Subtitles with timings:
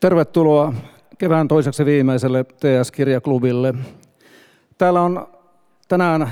[0.00, 0.72] Tervetuloa
[1.18, 3.74] kevään toiseksi viimeiselle TS-kirjaklubille.
[4.78, 5.28] Täällä on
[5.88, 6.30] tänään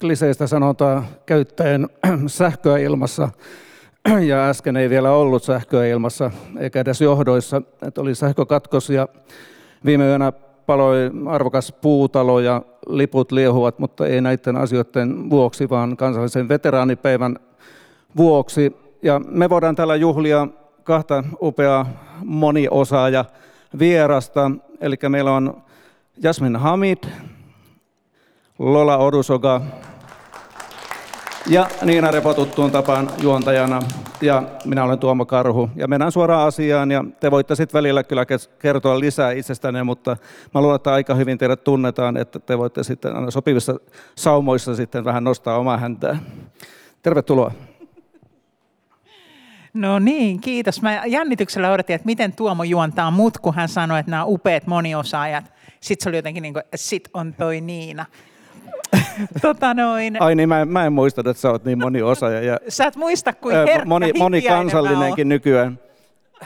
[0.00, 1.88] kliseistä sanotaan käyttäen
[2.26, 3.28] sähköä ilmassa,
[4.28, 9.08] ja äsken ei vielä ollut sähköä ilmassa, eikä edes johdoissa, että oli sähkökatkos ja
[9.84, 10.32] viime yönä
[10.66, 17.36] paloi arvokas puutalo ja liput liehuvat, mutta ei näiden asioiden vuoksi, vaan kansallisen veteraanipäivän
[18.16, 18.76] vuoksi.
[19.02, 20.48] Ja me voidaan täällä juhlia
[20.86, 21.86] kahta upeaa
[22.24, 23.24] moniosaaja
[23.78, 24.50] vierasta.
[24.80, 25.62] Eli meillä on
[26.22, 26.98] Jasmin Hamid,
[28.58, 29.60] Lola Odusoga
[31.46, 33.80] ja Niina Repo tuttuun tapaan juontajana.
[34.20, 35.70] Ja minä olen Tuomo Karhu.
[35.76, 38.26] Ja mennään suoraan asiaan ja te voitte sitten välillä kyllä
[38.58, 40.16] kertoa lisää itsestänne, mutta
[40.54, 43.80] mä luulen, että aika hyvin teidät tunnetaan, että te voitte sitten aina sopivissa
[44.16, 46.18] saumoissa sitten vähän nostaa omaa häntää.
[47.02, 47.52] Tervetuloa.
[49.76, 50.82] No niin, kiitos.
[50.82, 55.44] Mä jännityksellä odotin, että miten Tuomo juontaa mut, kun hän sanoi, että nämä upeat moniosaajat.
[55.80, 58.06] Sitten se oli jotenkin niin kuin, sit on toi Niina.
[59.42, 60.22] tota noin.
[60.22, 62.40] Ai niin, mä en, mä en muista, että sä oot niin moni osaaja.
[62.40, 65.78] Ja, sä et muista, kuin herkkä moni, moni kansallinenkin nykyään.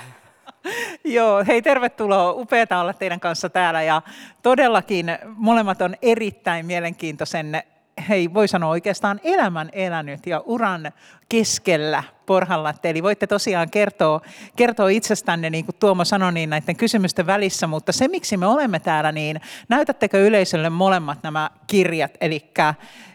[1.04, 2.32] Joo, hei tervetuloa.
[2.32, 4.02] Upeata olla teidän kanssa täällä ja
[4.42, 7.62] todellakin molemmat on erittäin mielenkiintoisen
[8.08, 10.92] hei, voi sanoa oikeastaan elämän elänyt ja uran
[11.28, 12.74] keskellä porhalla.
[12.84, 14.20] Eli voitte tosiaan kertoa,
[14.56, 18.80] kertoa itsestänne, niin kuin Tuomo sanoi, niin näiden kysymysten välissä, mutta se, miksi me olemme
[18.80, 22.12] täällä, niin näytättekö yleisölle molemmat nämä kirjat?
[22.20, 22.50] Eli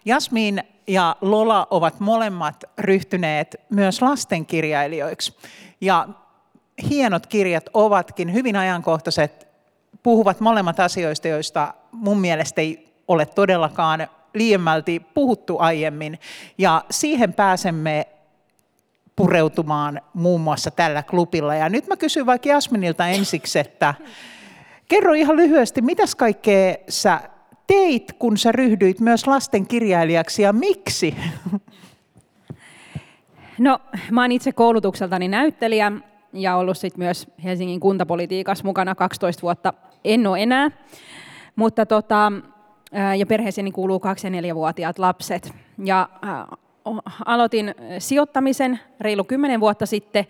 [0.06, 5.38] Jasmin ja Lola ovat molemmat ryhtyneet myös lastenkirjailijoiksi.
[5.82, 6.08] Ja
[6.90, 9.48] hienot kirjat ovatkin hyvin ajankohtaiset,
[10.04, 16.20] puhuvat molemmat asioista, joista mun mielestä ei ole todellakaan liiemmälti puhuttu aiemmin.
[16.58, 18.08] Ja siihen pääsemme
[19.16, 21.56] pureutumaan muun muassa tällä klubilla.
[21.56, 23.94] Ja nyt mä kysyn vaikka Jasminilta ensiksi, että
[24.88, 27.20] kerro ihan lyhyesti, mitäs kaikkea sä
[27.68, 31.16] teit, kun sä ryhdyit myös lastenkirjailijaksi ja miksi?
[33.58, 33.80] No,
[34.12, 35.92] mä oon itse koulutukseltani näyttelijä
[36.34, 39.74] ja ollut sit myös Helsingin kuntapolitiikassa mukana 12 vuotta.
[40.04, 40.72] En ole enää,
[41.56, 42.32] mutta tota,
[43.18, 44.02] ja perheeseeni kuuluu 2-
[44.36, 45.54] ja 4-vuotiaat lapset.
[45.86, 46.10] Ja
[47.26, 50.26] aloitin sijoittamisen reilu 10 vuotta sitten,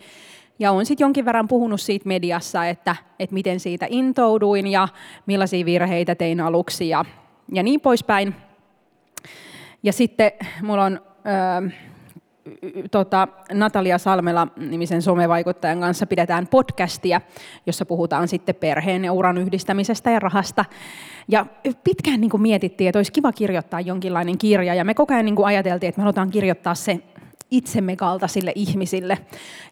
[0.58, 4.88] ja olen sitten jonkin verran puhunut siitä mediassa, että, että miten siitä intouduin ja
[5.26, 7.04] millaisia virheitä tein aluksi ja,
[7.52, 8.34] ja niin poispäin.
[9.82, 11.00] Ja sitten mulla on
[12.90, 17.20] tota, Natalia Salmela-nimisen somevaikuttajan kanssa pidetään podcastia,
[17.66, 20.64] jossa puhutaan sitten perheen ja uran yhdistämisestä ja rahasta.
[21.28, 21.46] Ja
[21.84, 25.36] pitkään niin kuin mietittiin, että olisi kiva kirjoittaa jonkinlainen kirja, ja me koko ajan niin
[25.36, 26.98] kuin ajateltiin, että me halutaan kirjoittaa se
[27.50, 29.18] itsemme kaltaisille ihmisille.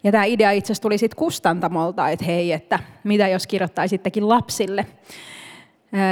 [0.05, 4.87] Ja tämä idea itse asiassa tuli sitten kustantamolta, että hei, että mitä jos kirjoittaisittekin lapsille.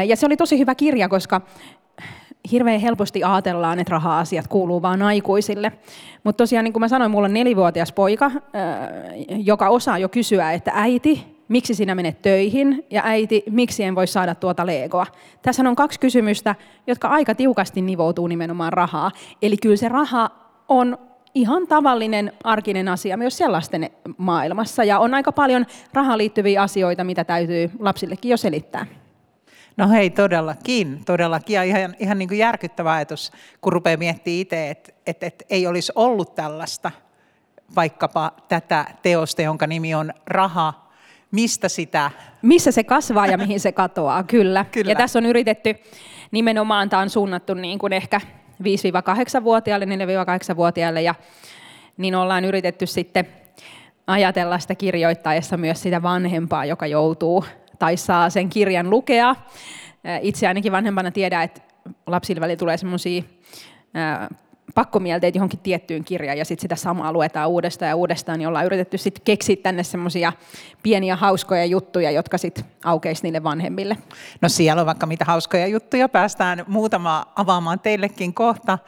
[0.07, 1.41] Ja se oli tosi hyvä kirja, koska
[2.51, 5.73] hirveän helposti ajatellaan, että raha-asiat kuuluu vain aikuisille.
[6.25, 8.31] Mutta tosiaan, niin kuin mä sanoin, mulla on nelivuotias poika,
[9.29, 14.07] joka osaa jo kysyä, että äiti, miksi sinä menet töihin, ja äiti, miksi en voi
[14.07, 15.07] saada tuota legoa.
[15.43, 16.55] Tässä on kaksi kysymystä,
[16.87, 19.11] jotka aika tiukasti nivoutuu nimenomaan rahaa.
[19.43, 20.31] Eli kyllä se raha
[20.69, 20.99] on
[21.35, 27.25] ihan tavallinen arkinen asia myös sellaisten maailmassa, ja on aika paljon rahaan liittyviä asioita, mitä
[27.25, 28.87] täytyy lapsillekin jo selittää.
[29.77, 31.55] No hei, todellakin, todellakin.
[31.55, 35.67] Ja ihan, ihan niin kuin järkyttävä ajatus, kun rupeaa miettimään itse, että, että, että ei
[35.67, 36.91] olisi ollut tällaista,
[37.77, 40.91] vaikkapa tätä teosta, jonka nimi on Raha,
[41.31, 42.11] mistä sitä...
[42.43, 44.65] Missä se kasvaa ja mihin se katoaa, kyllä.
[44.73, 44.91] kyllä.
[44.91, 45.75] Ja tässä on yritetty,
[46.31, 48.21] nimenomaan tämä on suunnattu niin kuin ehkä
[48.63, 51.15] 5-8-vuotiaille, 4-8-vuotiaille, ja
[51.97, 53.29] niin ollaan yritetty sitten
[54.07, 57.45] ajatella sitä kirjoittaessa myös sitä vanhempaa, joka joutuu
[57.83, 59.37] tai saa sen kirjan lukea.
[60.21, 61.61] Itse ainakin vanhempana tiedän, että
[62.07, 63.23] lapsille välillä tulee semmoisia
[64.75, 68.99] pakkomielteet johonkin tiettyyn kirjaan ja sitten sitä samaa luetaan uudestaan ja uudestaan, niin ollaan yritetty
[68.99, 70.33] sitten keksiä tänne semmoisia
[70.83, 73.97] pieniä hauskoja juttuja, jotka sitten aukeisi niille vanhemmille.
[74.41, 78.79] No siellä on vaikka mitä hauskoja juttuja, päästään muutama avaamaan teillekin kohta.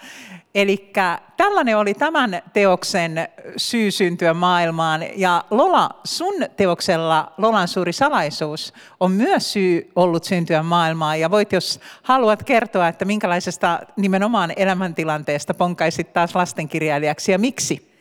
[0.55, 0.93] Eli
[1.37, 5.05] tällainen oli tämän teoksen syy syntyä maailmaan.
[5.17, 11.21] Ja Lola, sun teoksella Lolan suuri salaisuus on myös syy ollut syntyä maailmaan.
[11.21, 17.95] Ja voit, jos haluat kertoa, että minkälaisesta nimenomaan elämäntilanteesta ponkaisit taas lastenkirjailijaksi ja miksi?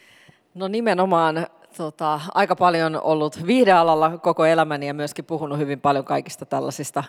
[0.53, 1.47] No nimenomaan
[1.77, 7.03] tota, aika paljon ollut viihdealalla koko elämäni ja myöskin puhunut hyvin paljon kaikista tällaisista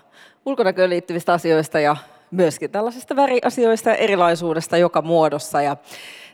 [0.46, 1.96] ulkonäköön liittyvistä asioista ja
[2.30, 5.62] myöskin tällaisista väriasioista ja erilaisuudesta joka muodossa.
[5.62, 5.76] Ja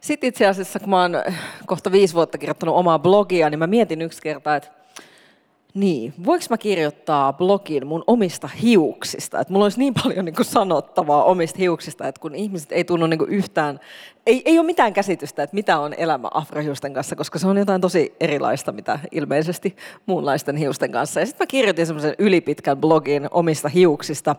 [0.01, 1.13] sitten itse asiassa, kun mä oon
[1.67, 4.69] kohta viisi vuotta kirjoittanut omaa blogia, niin mä mietin yksi kerta, että
[5.75, 9.41] Niin, voiko mä kirjoittaa blogin mun omista hiuksista?
[9.41, 13.29] Että mulla olisi niin paljon niin sanottavaa omista hiuksista, että kun ihmiset ei tunnu niin
[13.29, 13.81] yhtään,
[14.27, 17.81] ei, ei ole mitään käsitystä, että mitä on elämä afrohiusten kanssa, koska se on jotain
[17.81, 19.77] tosi erilaista, mitä ilmeisesti
[20.07, 21.21] muunlaisten hiusten kanssa.
[21.21, 24.37] Ja sitten mä kirjoitin semmoisen ylipitkän blogin omista hiuksista.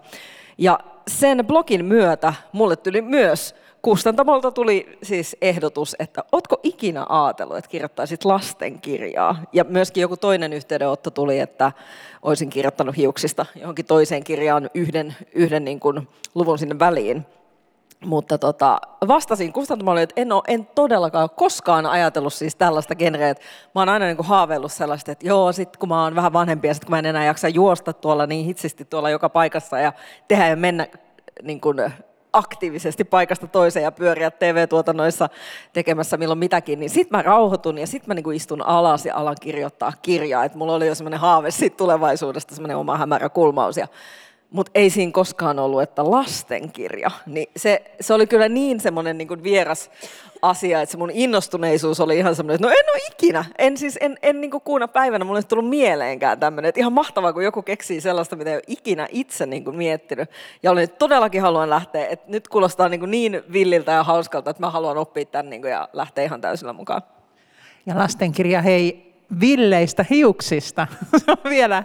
[0.57, 7.57] Ja sen blogin myötä mulle tuli myös kustantamolta tuli siis ehdotus, että ootko ikinä ajatellut,
[7.57, 9.35] että kirjoittaisit lastenkirjaa?
[9.53, 11.71] Ja myöskin joku toinen yhteydenotto tuli, että
[12.21, 17.25] olisin kirjoittanut hiuksista johonkin toiseen kirjaan yhden, yhden niin kuin luvun sinne väliin.
[18.05, 23.35] Mutta tota, vastasin kustantamolle, että en, ole, en todellakaan koskaan ajatellut siis tällaista genreä.
[23.75, 26.67] Mä oon aina niin kuin haaveillut sellaista, että joo, sit kun mä oon vähän vanhempi
[26.67, 29.93] ja sit kun mä en enää jaksa juosta tuolla niin hitsisti tuolla joka paikassa ja
[30.27, 30.87] tehdä ja mennä
[31.43, 31.77] niin kuin
[32.33, 35.29] aktiivisesti paikasta toiseen ja pyöriä TV-tuotannoissa
[35.73, 39.35] tekemässä milloin mitäkin, niin sitten mä rauhoitun ja sitten mä niinku istun alas ja alan
[39.41, 40.43] kirjoittaa kirjaa.
[40.43, 43.77] Et mulla oli jo semmoinen haave siitä tulevaisuudesta, semmoinen oma hämärä kulmaus.
[43.77, 43.87] Ja
[44.51, 47.11] mutta ei siinä koskaan ollut, että lastenkirja.
[47.25, 49.91] Niin se, se oli kyllä niin semmoinen niin vieras
[50.41, 53.45] asia, että se mun innostuneisuus oli ihan semmoinen, että no en ole ikinä.
[53.57, 56.69] En siis, en, en niin kuuna päivänä mulle ei tullut mieleenkään tämmöinen.
[56.69, 60.29] Että ihan mahtavaa, kun joku keksii sellaista, mitä ei ole ikinä itse niin kuin miettinyt.
[60.63, 62.05] Ja olin, että todellakin haluan lähteä.
[62.05, 65.61] Että nyt kuulostaa niin, kuin niin villiltä ja hauskalta, että mä haluan oppia tämän niin
[65.61, 67.01] kuin, ja lähteä ihan täysillä mukaan.
[67.85, 70.87] Ja lastenkirja, hei, villeistä hiuksista.
[71.25, 71.83] Se on vielä,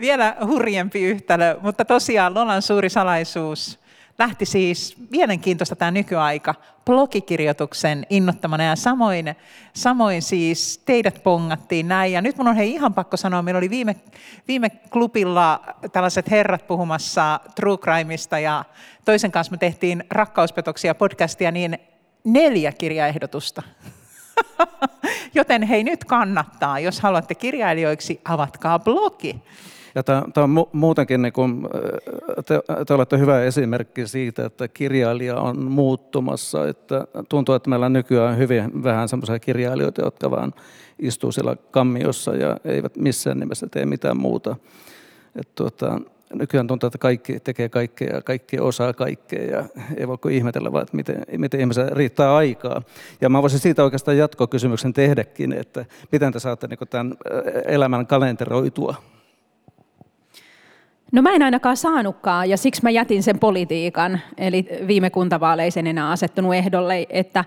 [0.00, 3.78] vielä hurjempi yhtälö, mutta tosiaan Lolan suuri salaisuus
[4.18, 6.54] lähti siis mielenkiintoista tämä nykyaika
[6.84, 9.36] blogikirjoituksen innottamana ja samoin,
[9.72, 12.12] samoin siis teidät pongattiin näin.
[12.12, 13.96] Ja nyt mun on hei ihan pakko sanoa, meillä oli viime,
[14.48, 15.60] viime klubilla
[15.92, 18.64] tällaiset herrat puhumassa True Crimeista ja
[19.04, 21.78] toisen kanssa me tehtiin rakkauspetoksia podcastia, niin
[22.24, 23.62] neljä kirjaehdotusta.
[25.34, 26.78] Joten hei, nyt kannattaa.
[26.78, 29.36] Jos haluatte kirjailijoiksi, avatkaa blogi.
[29.94, 31.68] Ja tämä, on mu- muutenkin, niin kuin,
[32.46, 36.68] te, te olette hyvä esimerkki siitä, että kirjailija on muuttumassa.
[36.68, 40.54] Että tuntuu, että meillä on nykyään hyvin vähän sellaisia kirjailijoita, jotka vaan
[40.98, 44.56] istuu siellä kammiossa ja eivät missään nimessä tee mitään muuta.
[45.36, 46.00] Että tuota,
[46.34, 49.64] nykyään tuntuu, että kaikki tekee kaikkea kaikki osaa kaikkea ja
[49.96, 52.82] ei voi kuin ihmetellä vaan, että miten, miten ihmisellä riittää aikaa.
[53.20, 57.14] Ja mä voisin siitä oikeastaan jatkokysymyksen tehdäkin, että miten te saatte niin tämän
[57.64, 58.94] elämän kalenteroitua?
[61.12, 66.10] No mä en ainakaan saanutkaan ja siksi mä jätin sen politiikan, eli viime kuntavaaleisen enää
[66.10, 67.44] asettunut ehdolle, että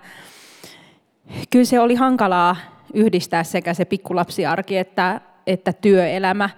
[1.50, 2.56] kyllä se oli hankalaa
[2.94, 6.50] yhdistää sekä se pikkulapsiarki että, että työelämä,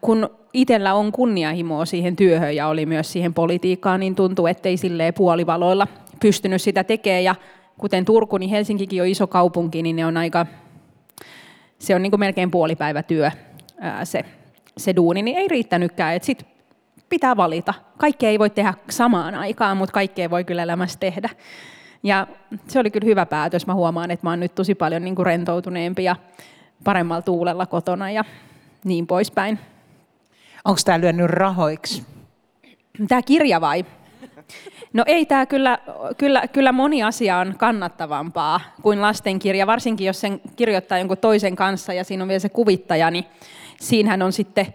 [0.00, 5.14] kun itsellä on kunnianhimoa siihen työhön ja oli myös siihen politiikkaan, niin tuntuu, ettei silleen
[5.14, 5.86] puolivaloilla
[6.20, 7.24] pystynyt sitä tekemään.
[7.24, 7.34] Ja
[7.78, 10.46] kuten Turku, niin Helsinkikin on iso kaupunki, niin ne on aika,
[11.78, 13.30] se on niin kuin melkein puolipäivätyö
[14.04, 14.24] se,
[14.76, 16.14] se duuni, niin ei riittänytkään.
[16.14, 16.46] Et sit
[17.08, 17.74] pitää valita.
[17.98, 21.28] Kaikkea ei voi tehdä samaan aikaan, mutta kaikkea voi kyllä elämässä tehdä.
[22.02, 22.26] Ja
[22.68, 23.66] se oli kyllä hyvä päätös.
[23.66, 26.16] Mä huomaan, että mä oon nyt tosi paljon niin kuin rentoutuneempi ja
[26.84, 28.24] paremmalla tuulella kotona ja
[28.84, 29.58] niin poispäin.
[30.66, 32.02] Onko tämä lyönyt rahoiksi?
[33.08, 33.84] Tämä kirja vai?
[34.92, 35.78] No ei tämä kyllä,
[36.18, 41.92] kyllä, kyllä moni asia on kannattavampaa kuin lastenkirja, varsinkin jos sen kirjoittaa jonkun toisen kanssa
[41.92, 43.24] ja siinä on vielä se kuvittaja, niin
[43.80, 44.66] siinähän on sitten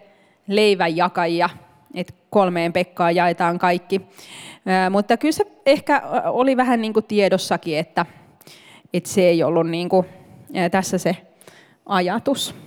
[0.48, 1.50] leivän jakajia,
[1.96, 4.02] että kolmeen Pekkaan jaetaan kaikki.
[4.90, 8.06] Mutta kyllä se ehkä oli vähän niin kuin tiedossakin, että,
[8.94, 10.06] että se ei ollut niin kuin
[10.72, 11.18] tässä se
[11.86, 12.61] ajatus.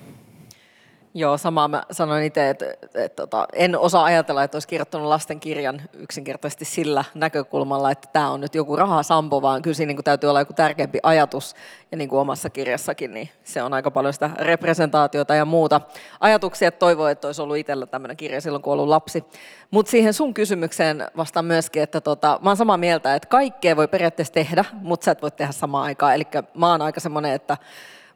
[1.16, 5.09] Joo, samaa mä sanoin itse, että, että, että tota, en osaa ajatella, että olisi kirjoittanut
[5.09, 10.30] lastenkirjan yksinkertaisesti sillä näkökulmalla, että tämä on nyt joku rahasampo, vaan kyllä siinä niin täytyy
[10.30, 11.54] olla joku tärkeämpi ajatus.
[11.90, 15.80] Ja niin kuin omassa kirjassakin, niin se on aika paljon sitä representaatiota ja muuta
[16.21, 19.25] ajatuksia, että toivoo, että olisi ollut itsellä tämmöinen kirja silloin, kun ollut lapsi.
[19.71, 23.88] Mutta siihen sun kysymykseen vastaan myöskin, että tota, mä oon samaa mieltä, että kaikkea voi
[23.88, 26.14] periaatteessa tehdä, mutta sä et voi tehdä samaan aikaan.
[26.14, 27.56] Eli mä oon aika semmoinen, että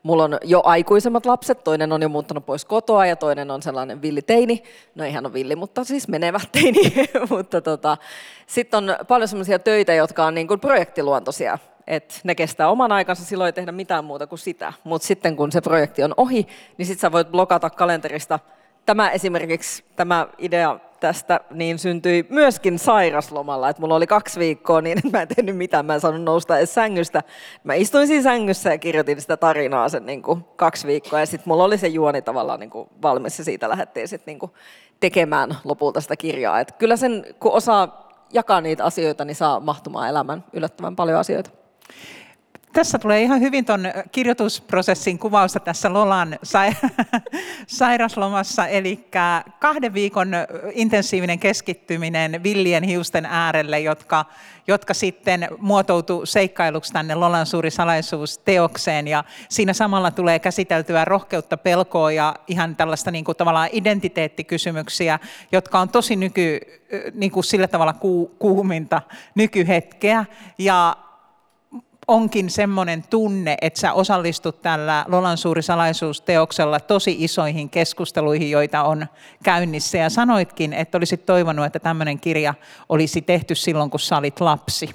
[0.03, 4.03] Mulla on jo aikuisemmat lapset, toinen on jo muuttanut pois kotoa ja toinen on sellainen
[4.03, 4.63] villiteini.
[4.95, 6.81] No ei hän ole villi, mutta siis menevä teini.
[7.31, 7.97] mutta tota,
[8.47, 11.59] sitten on paljon sellaisia töitä, jotka on niin kuin projektiluontoisia.
[11.87, 14.73] Et ne kestää oman aikansa, silloin ei tehdä mitään muuta kuin sitä.
[14.85, 16.47] Mutta sitten kun se projekti on ohi,
[16.79, 18.39] niin sitten sä voit blokata kalenterista.
[18.89, 24.99] Tämä esimerkiksi, tämä idea tästä niin syntyi myöskin sairaslomalla, että mulla oli kaksi viikkoa niin,
[24.99, 27.23] että mä en tehnyt mitään, mä en saanut nousta edes sängystä.
[27.65, 31.49] Mä istuin siinä sängyssä ja kirjoitin sitä tarinaa sen niin kuin kaksi viikkoa ja sitten
[31.49, 34.53] mulla oli se juoni tavallaan niin kuin valmis ja siitä lähdettiin sitten niin kuin
[35.01, 36.61] tekemään lopulta sitä kirjaa.
[36.61, 41.51] Et kyllä sen, kun osaa jakaa niitä asioita, niin saa mahtumaan elämän yllättävän paljon asioita.
[42.73, 43.81] Tässä tulee ihan hyvin tuon
[44.13, 46.39] kirjoitusprosessin kuvausta tässä Lolan
[47.67, 49.09] sairaslomassa, eli
[49.61, 50.29] kahden viikon
[50.73, 54.25] intensiivinen keskittyminen villien hiusten äärelle, jotka,
[54.67, 61.57] jotka sitten muotoutuu seikkailuksi tänne Lolan suuri salaisuus teokseen, ja siinä samalla tulee käsiteltyä rohkeutta,
[61.57, 65.19] pelkoa ja ihan tällaista niin kuin tavallaan identiteettikysymyksiä,
[65.53, 66.61] jotka on tosi nyky,
[67.15, 67.95] niin kuin sillä tavalla
[68.39, 69.03] kuuminta
[69.35, 70.25] nykyhetkeä,
[70.59, 70.97] ja
[72.09, 79.07] onkin semmoinen tunne, että sä osallistut tällä Lolan suuri salaisuusteoksella tosi isoihin keskusteluihin, joita on
[79.45, 79.99] käynnissä.
[79.99, 82.55] Ja sanoitkin, että olisit toivonut, että tämmöinen kirja
[82.89, 84.91] olisi tehty silloin, kun sä olit lapsi.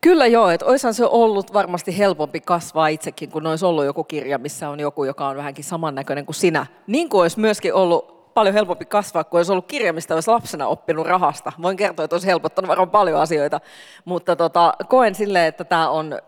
[0.00, 4.38] Kyllä joo, että olisihan se ollut varmasti helpompi kasvaa itsekin, kun olisi ollut joku kirja,
[4.38, 6.66] missä on joku, joka on vähänkin samannäköinen kuin sinä.
[6.86, 10.66] Niin kuin olisi myöskin ollut paljon helpompi kasvaa, kun olisi ollut kirja, mistä olisi lapsena
[10.66, 11.52] oppinut rahasta.
[11.62, 13.60] Voin kertoa, että olisi helpottanut varmaan paljon asioita,
[14.04, 16.18] mutta tota, koen silleen, että tämä on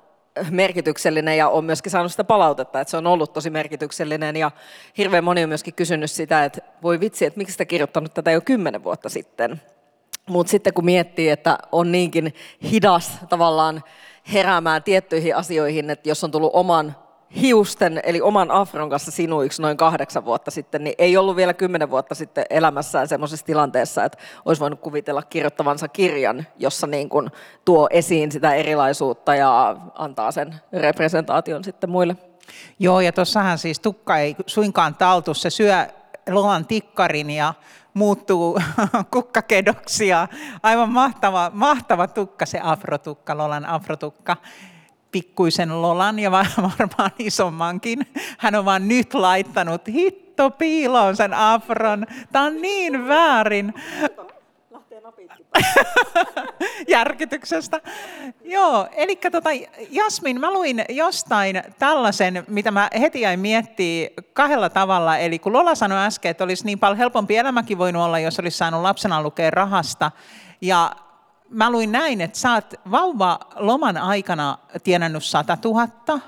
[0.51, 4.51] merkityksellinen ja on myöskin saanut sitä palautetta, että se on ollut tosi merkityksellinen ja
[4.99, 8.41] hirveän moni on myöskin kysynyt sitä, että voi vitsi, että miksi sitä kirjoittanut tätä jo
[8.41, 9.61] kymmenen vuotta sitten.
[10.29, 12.35] Mutta sitten kun miettii, että on niinkin
[12.73, 13.85] hidas tavallaan
[14.33, 16.97] heräämään tiettyihin asioihin, että jos on tullut oman
[17.41, 21.91] hiusten, eli oman afron kanssa sinuiksi noin kahdeksan vuotta sitten, niin ei ollut vielä kymmenen
[21.91, 27.31] vuotta sitten elämässään semmoisessa tilanteessa, että olisi voinut kuvitella kirjoittavansa kirjan, jossa niin kuin
[27.65, 32.17] tuo esiin sitä erilaisuutta ja antaa sen representaation sitten muille.
[32.79, 35.87] Joo, ja tuossahan siis tukka ei suinkaan taltu, se syö
[36.31, 37.55] loan tikkarin ja
[37.95, 38.61] muuttuu
[39.13, 40.29] kukkakedoksi ja
[40.63, 44.37] aivan mahtava, mahtava tukka se afrotukka, Lolan afrotukka
[45.17, 46.31] pikkuisen Lolan ja
[46.79, 48.07] varmaan isommankin.
[48.39, 52.07] Hän on vaan nyt laittanut hitto piiloon sen afron.
[52.33, 53.75] Tämä on niin väärin.
[56.89, 57.81] Järkytyksestä.
[58.45, 59.51] Joo, eli tota,
[59.91, 65.19] Jasmin, mä luin jostain tällaisen, mitä mä heti jäin miettiä kahdella tavalla.
[65.19, 68.57] Eli kun Lola sanoi äsken, että olisi niin paljon helpompi elämäkin voinut olla, jos olisi
[68.57, 70.11] saanut lapsena lukea rahasta.
[70.61, 70.93] Ja
[71.51, 76.21] mä luin näin, että sä oot vauva loman aikana tienannut 100 000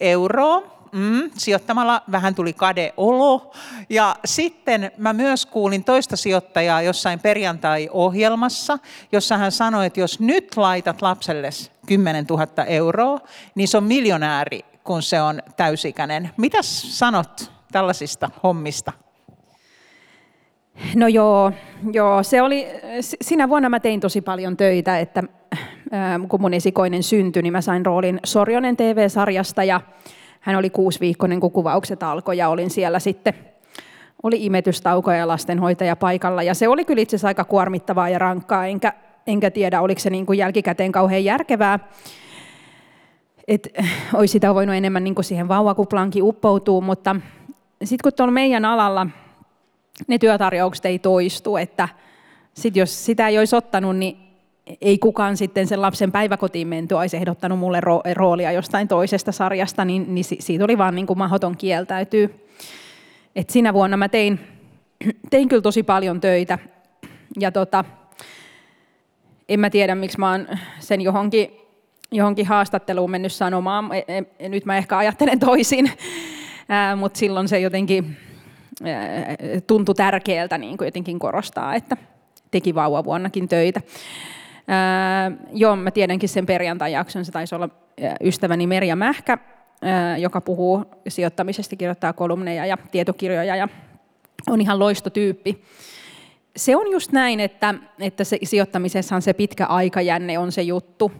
[0.00, 3.52] euroa, mm, sijoittamalla vähän tuli kadeolo.
[3.90, 8.78] Ja sitten mä myös kuulin toista sijoittajaa jossain perjantai-ohjelmassa,
[9.12, 11.50] jossa hän sanoi, että jos nyt laitat lapselle
[11.86, 13.20] 10 000 euroa,
[13.54, 16.30] niin se on miljonääri, kun se on täysikäinen.
[16.36, 18.92] Mitäs sanot tällaisista hommista?
[20.94, 21.52] No joo,
[21.92, 22.66] joo, se oli,
[23.00, 25.22] sinä vuonna mä tein tosi paljon töitä, että
[26.28, 29.80] kun mun esikoinen syntyi, niin mä sain roolin Sorjonen TV-sarjasta ja
[30.40, 33.34] hän oli viikkoinen, kun kuvaukset alkoi ja olin siellä sitten,
[34.22, 38.66] oli imetystauko ja lastenhoitaja paikalla ja se oli kyllä itse asiassa aika kuormittavaa ja rankkaa,
[38.66, 38.92] enkä,
[39.26, 41.78] enkä tiedä oliko se niin kuin jälkikäteen kauhean järkevää.
[43.48, 43.68] että
[44.14, 47.16] olisi sitä voinut enemmän niin kuin siihen vauvakuplaankin uppoutua, mutta
[47.84, 49.06] sitten kun tuolla meidän alalla–
[50.08, 51.88] ne työtarjoukset ei toistu, että
[52.54, 54.16] sit jos sitä ei olisi ottanut, niin
[54.80, 57.80] ei kukaan sitten sen lapsen päiväkotiin menty olisi ehdottanut mulle
[58.14, 62.48] roolia jostain toisesta sarjasta, niin, niin siitä oli vaan niin kuin mahdoton kieltäytyy.
[63.36, 64.40] Et sinä vuonna mä tein,
[65.30, 66.58] tein kyllä tosi paljon töitä
[67.40, 67.84] ja tota,
[69.48, 71.50] en mä tiedä, miksi mä oon sen johonkin,
[72.12, 73.90] johonkin haastatteluun mennyt sanomaan.
[73.94, 75.90] E, e, nyt mä ehkä ajattelen toisin,
[76.96, 78.16] mutta silloin se jotenkin
[79.66, 81.96] tuntui tärkeältä niin kuin jotenkin korostaa, että
[82.50, 83.80] teki vauvavuonnakin töitä.
[84.68, 87.68] Ää, joo, mä tiedänkin sen perjantai-jakson, se taisi olla
[88.20, 89.38] ystäväni Merja Mähkä,
[90.18, 93.68] joka puhuu sijoittamisesta, kirjoittaa kolumneja ja tietokirjoja ja
[94.50, 95.62] on ihan loistotyyppi.
[96.56, 101.12] Se on just näin, että, että se, sijoittamisessahan se pitkä aikajänne on se juttu.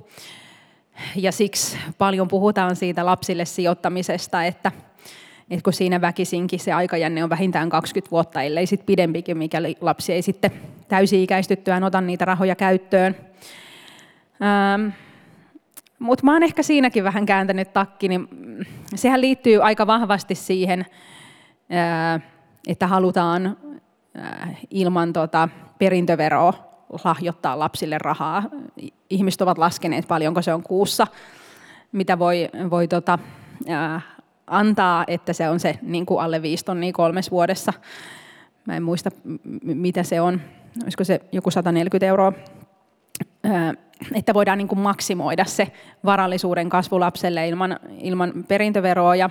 [1.16, 4.72] Ja siksi paljon puhutaan siitä lapsille sijoittamisesta, että,
[5.52, 10.12] että kun siinä väkisinkin se aikajänne on vähintään 20 vuotta, ellei sitten pidempikin, mikäli lapsi
[10.12, 10.50] ei sitten
[10.88, 13.16] täysi-ikäistyttyään ota niitä rahoja käyttöön.
[14.42, 14.88] Ähm,
[15.98, 18.28] Mutta mä oon ehkä siinäkin vähän kääntänyt takki, niin
[18.94, 20.86] sehän liittyy aika vahvasti siihen,
[22.68, 23.56] että halutaan
[24.70, 26.54] ilman tota perintöveroa
[27.04, 28.42] lahjoittaa lapsille rahaa.
[29.10, 31.06] Ihmiset ovat laskeneet paljonko se on kuussa,
[31.92, 33.18] mitä voi, voi tota,
[34.52, 37.72] antaa, että se on se niin kuin alle viisi tonnia kolmes vuodessa.
[38.66, 39.10] Mä en muista,
[39.62, 40.40] mitä se on.
[40.82, 42.32] Olisiko se joku 140 euroa?
[44.14, 45.72] Että voidaan niin kuin maksimoida se
[46.04, 49.16] varallisuuden kasvu lapselle ilman, ilman perintöveroa.
[49.16, 49.30] Ja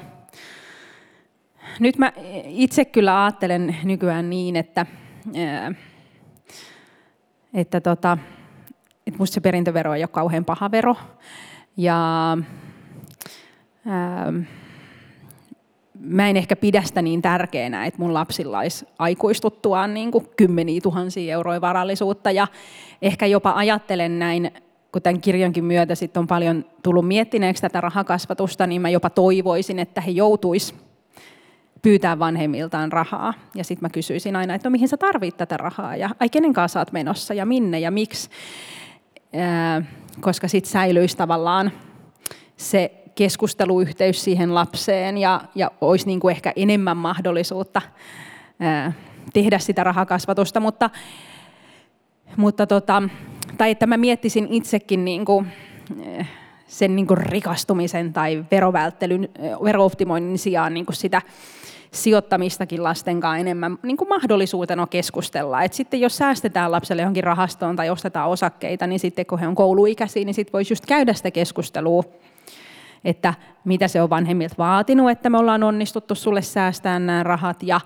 [1.80, 2.12] nyt mä
[2.46, 4.86] itse kyllä ajattelen nykyään niin, että,
[7.54, 8.18] että, tota,
[9.08, 10.96] että musta se perintövero ei ole kauhean paha vero.
[11.78, 12.38] Ja
[13.88, 14.42] Ähm,
[16.02, 20.82] mä en ehkä pidä sitä niin tärkeänä, että mun lapsilla olisi aikuistuttuaan niin kuin kymmeniä
[20.82, 22.32] tuhansia euroja varallisuutta.
[22.32, 22.48] Ja
[23.02, 24.52] ehkä jopa ajattelen näin,
[24.92, 29.80] kun tämän kirjankin myötä sit on paljon tullut miettineeksi tätä rahakasvatusta, niin mä jopa toivoisin,
[29.80, 30.76] että he joutuis
[31.82, 33.34] pyytää vanhemmiltaan rahaa.
[33.56, 36.54] Ja sitten mä kysyisin aina, että no mihin sä tarvit tätä rahaa ja ai kenen
[36.54, 38.30] kanssa oot menossa ja minne ja miksi.
[39.34, 39.82] Ää,
[40.22, 41.72] koska sitten säilyisi tavallaan
[42.58, 47.82] se keskusteluyhteys siihen lapseen ja, ja olisi niin kuin ehkä enemmän mahdollisuutta
[48.60, 48.94] ää,
[49.34, 50.90] tehdä sitä rahakasvatusta, mutta,
[52.38, 53.04] mutta tota,
[53.58, 55.48] tai että mä miettisin itsekin niin kuin,
[56.68, 59.30] sen niin kuin rikastumisen tai verovälttelyn,
[59.64, 61.22] verooptimoinnin sijaan niin kuin sitä
[61.92, 65.64] sijoittamistakin lasten kanssa enemmän niin kuin mahdollisuutena keskustella.
[65.64, 69.56] Et sitten jos säästetään lapselle johonkin rahastoon tai ostetaan osakkeita, niin sitten kun he on
[69.56, 72.04] kouluikäisiä, niin sitten voisi just käydä sitä keskustelua
[73.04, 77.82] että mitä se on vanhemmilta vaatinut, että me ollaan onnistuttu sulle säästää nämä rahat ja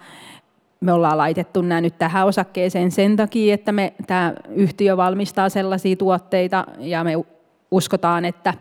[0.80, 5.96] me ollaan laitettu nämä nyt tähän osakkeeseen sen takia, että me, tämä yhtiö valmistaa sellaisia
[5.96, 7.14] tuotteita ja me
[7.72, 8.54] uskotaan, että,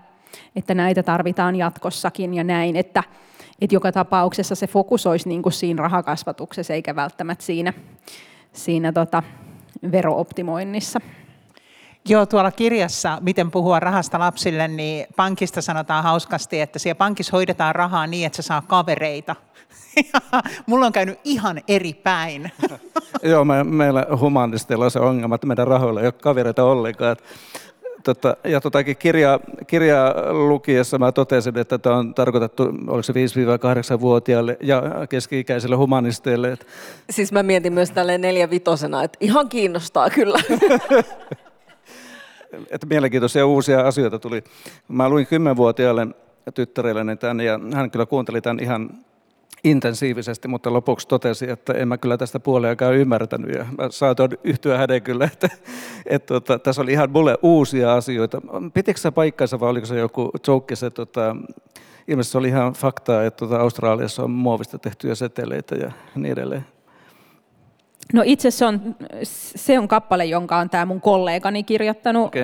[0.56, 3.02] että näitä tarvitaan jatkossakin ja näin, että,
[3.60, 7.72] että joka tapauksessa se fokus olisi niin kuin siinä rahakasvatuksessa eikä välttämättä siinä,
[8.52, 9.22] siinä tota
[9.92, 11.00] verooptimoinnissa.
[12.08, 17.74] Joo, tuolla kirjassa, miten puhua rahasta lapsille, niin pankista sanotaan hauskasti, että siellä pankissa hoidetaan
[17.74, 19.36] rahaa niin, että se saa kavereita.
[20.66, 22.52] Mulla on käynyt ihan eri päin.
[23.22, 27.16] Joo, me, meillä humanisteilla on se ongelma, että meidän rahoilla ei ole kavereita ollenkaan.
[28.02, 34.56] Tota, ja totakin kirjaa, kirjaa lukiessa mä totesin, että tämä on tarkoitettu, oliko se 5-8-vuotiaille
[34.60, 36.58] ja keski-ikäisille humanisteille.
[37.10, 40.38] Siis mä mietin myös tälle neljä vitosena, että ihan kiinnostaa kyllä.
[42.70, 44.44] että mielenkiintoisia uusia asioita tuli.
[44.88, 46.06] Mä luin kymmenvuotiaalle
[46.54, 48.90] tyttärelleni tämän ja hän kyllä kuunteli tämän ihan
[49.64, 54.78] intensiivisesti, mutta lopuksi totesi, että en mä kyllä tästä puoleakaan ymmärtänyt ja mä saatoin yhtyä
[54.78, 55.68] hänen kyllä, että, että,
[56.06, 58.40] että tota, tässä oli ihan mulle uusia asioita.
[58.74, 61.36] Pitikö se paikkansa vai oliko se joku joke, se tota,
[62.08, 66.73] ilmeisesti se oli ihan faktaa, että tota, Australiassa on muovista tehtyjä seteleitä ja niin edelleen.
[68.12, 68.96] No itse se on,
[69.56, 72.26] se on kappale, jonka on tämä mun kollegani kirjoittanut.
[72.26, 72.42] Okay.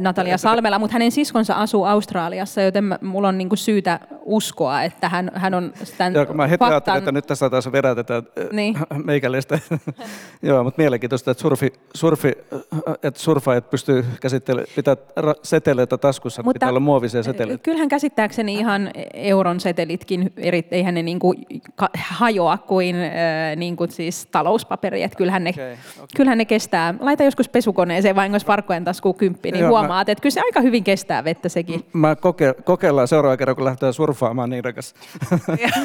[0.00, 5.30] Natalia Salmela, mutta hänen siskonsa asuu Australiassa, joten mulla on niinku syytä uskoa, että hän,
[5.34, 6.72] hän on tämän Joo, mä heti faktan...
[6.72, 8.76] ajattelin, että nyt tässä taas vedätetään niin.
[9.04, 9.58] meikäläistä.
[10.42, 12.32] Joo, mutta mielenkiintoista, että, surfi, surfi,
[13.02, 14.96] että surfaajat pystyy käsittelemään, pitää
[15.42, 17.62] seteleitä taskussa, mutta pitää olla muovisia seteleitä.
[17.62, 21.34] Kyllähän käsittääkseni ihan euron setelitkin, eri, eihän ne niinku
[21.94, 26.06] hajoa kuin, äh, niinku siis talouspaperi, että kyllähän ne, okay, okay.
[26.16, 26.94] kyllähän ne kestää.
[27.00, 30.12] Laita joskus pesukoneeseen vahingossa farkkojen taskuun kymppi, niin Joo, huomaat, mä...
[30.12, 31.84] että kyllä se aika hyvin kestää vettä sekin.
[31.92, 34.94] Mä koke- kokeillaan seuraava kerran, kun lähtee surffaamaan niin rakas.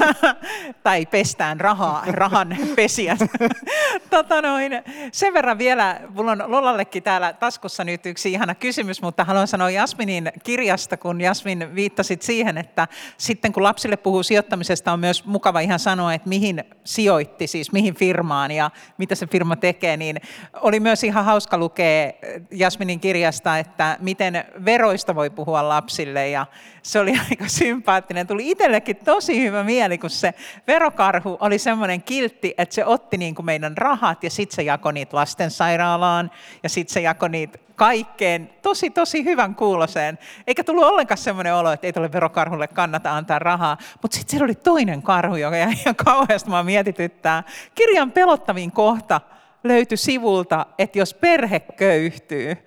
[0.84, 3.20] tai pestään rahaa, rahan pesijät.
[4.10, 4.72] tota noin,
[5.12, 9.70] sen verran vielä, mulla on Lolallekin täällä taskussa nyt yksi ihana kysymys, mutta haluan sanoa
[9.70, 15.60] Jasminin kirjasta, kun Jasmin viittasit siihen, että sitten kun lapsille puhuu sijoittamisesta, on myös mukava
[15.60, 20.22] ihan sanoa, että mihin sijoitti, siis mihin firmaan ja mitä se firma tekee, niin
[20.54, 22.12] oli myös ihan hauska lukea
[22.52, 26.46] Jasminin kirjasta, että miten veroista voi puhua lapsille ja
[26.82, 28.28] se oli aika sympaattinen.
[28.28, 30.34] Tuli itsellekin tosi hyvä mieli, kun se
[30.68, 34.94] verokarhu oli semmoinen kiltti, että se otti niin kuin meidän rahat ja sitten se jakoi
[34.94, 36.32] niitä lastensairaalaan
[36.64, 40.20] ja sitten se jakoi niitä kaikkeen tosi, tosi hyvän kuuloseen.
[40.48, 43.78] Eikä tullut ollenkaan semmoinen olo, että ei tuolle verokarhulle kannata antaa rahaa.
[44.02, 47.44] Mutta sitten siellä oli toinen karhu, joka jäi ihan kauheasti vaan mietityttää.
[47.76, 49.22] Kirjan pelottavin kohta
[49.64, 52.58] löytyi sivulta, että jos perhe köyhtyy,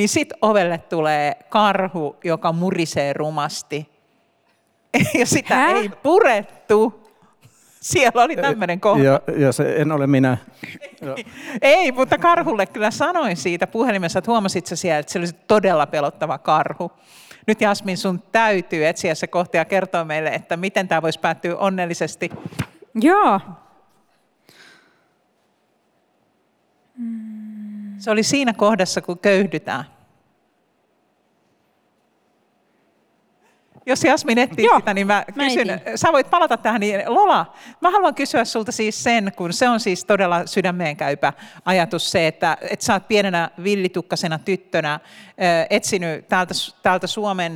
[0.00, 3.88] niin sitten ovelle tulee karhu, joka murisee rumasti.
[5.18, 5.70] Ja sitä Hä?
[5.70, 7.10] ei purettu.
[7.80, 9.04] Siellä oli tämmöinen kohta.
[9.04, 10.38] Ja, ja se en ole minä.
[11.62, 15.86] ei, mutta karhulle kyllä sanoin siitä puhelimessa, että huomasit sä siellä, että se olisi todella
[15.86, 16.92] pelottava karhu.
[17.46, 21.56] Nyt Jasmin, sun täytyy etsiä se kohta ja kertoa meille, että miten tämä voisi päättyä
[21.56, 22.30] onnellisesti.
[22.94, 23.40] Joo.
[28.00, 29.84] Se oli siinä kohdassa, kun köyhdytään.
[33.86, 37.54] Jos Jasmin etsii Joo, sitä, niin mä kysyn, mä sä voit palata tähän, niin Lola,
[37.80, 41.32] mä haluan kysyä sulta siis sen, kun se on siis todella sydämeen käypä
[41.64, 45.00] ajatus se, että, että sä oot pienenä villitukkasena tyttönä
[45.70, 47.52] etsinyt täältä, täältä Suomen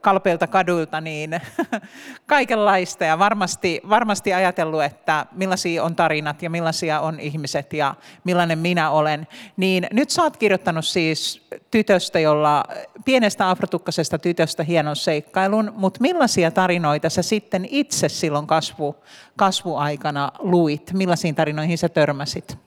[0.00, 1.40] kalpeilta kadulta niin
[2.26, 3.04] kaikenlaista.
[3.04, 7.94] Ja varmasti, varmasti ajatellut, että millaisia on tarinat ja millaisia on ihmiset ja
[8.24, 9.26] millainen minä olen.
[9.56, 12.64] Niin nyt sä oot kirjoittanut siis tytöstä, jolla
[13.04, 18.96] pienestä afrotukkasesta tytöstä hienon seikkailu lueskelun, mutta millaisia tarinoita sä sitten itse silloin kasvu,
[19.36, 20.92] kasvuaikana luit?
[20.92, 22.58] Millaisiin tarinoihin sä törmäsit?